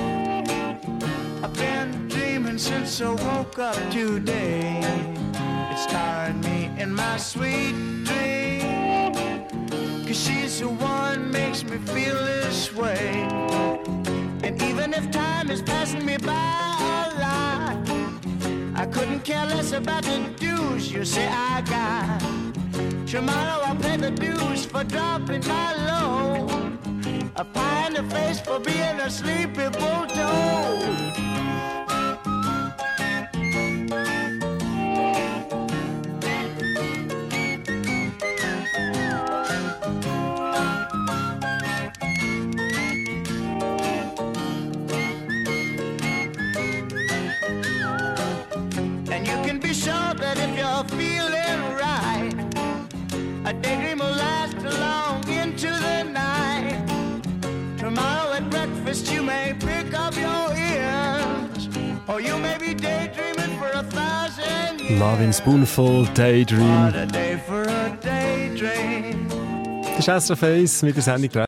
I've 1.44 1.54
been 1.54 2.08
dreaming 2.08 2.58
since 2.58 3.02
I 3.02 3.10
woke 3.10 3.60
up 3.60 3.76
today. 3.92 4.80
It's 5.72 5.86
tiring 5.88 6.42
me 6.42 6.72
in 6.78 6.94
my 6.94 7.18
sweet 7.18 7.74
dream. 8.06 9.14
Cause 10.06 10.20
she's 10.26 10.60
the 10.60 10.70
one 10.70 11.32
makes 11.32 11.64
me 11.64 11.78
feel 11.78 12.16
this 12.16 12.74
way. 12.74 13.77
And 14.48 14.62
even 14.62 14.94
if 14.94 15.12
time 15.12 15.52
is 15.52 15.62
passing 15.62 16.06
me 16.06 16.16
by 16.16 16.32
a 16.32 17.20
lot, 17.20 17.78
I 18.76 18.86
couldn't 18.86 19.26
care 19.26 19.46
less 19.46 19.74
about 19.74 20.04
the 20.04 20.20
dues 20.40 20.90
you 20.90 21.04
say 21.04 21.28
I 21.28 21.60
got. 21.64 22.22
Tomorrow 23.06 23.64
I'll 23.66 23.76
pay 23.76 23.98
the 23.98 24.12
dues 24.12 24.66
for 24.66 24.86
dropping 24.86 25.46
my 25.50 25.70
load. 25.90 26.80
A 27.36 27.44
pie 27.44 27.88
in 27.88 27.96
the 27.96 28.04
face 28.04 28.40
for 28.40 28.62
being 28.62 28.98
a 29.02 29.10
sleepy 29.10 29.68
bulldog. 29.68 31.47
Love 65.00 65.22
in 65.22 65.32
Spoonful, 65.32 66.06
Daydream. 66.16 66.86
What 66.86 66.96
a 66.96 67.06
day 67.06 67.38
for 67.48 67.62
a 67.62 67.90
daydream. 68.02 69.28
Das 69.96 70.00
ist 70.00 70.10
SRF 70.10 70.42
1 70.42 70.82
mit 70.82 70.96
der 70.96 71.04
Sendung 71.04 71.46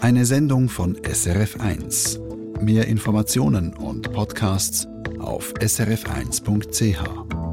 Eine 0.00 0.24
Sendung 0.24 0.70
von 0.70 0.96
SRF1. 0.96 2.18
Mehr 2.62 2.88
Informationen 2.88 3.74
und 3.74 4.10
Podcasts 4.10 4.88
auf 5.18 5.52
srf1.ch. 5.60 7.49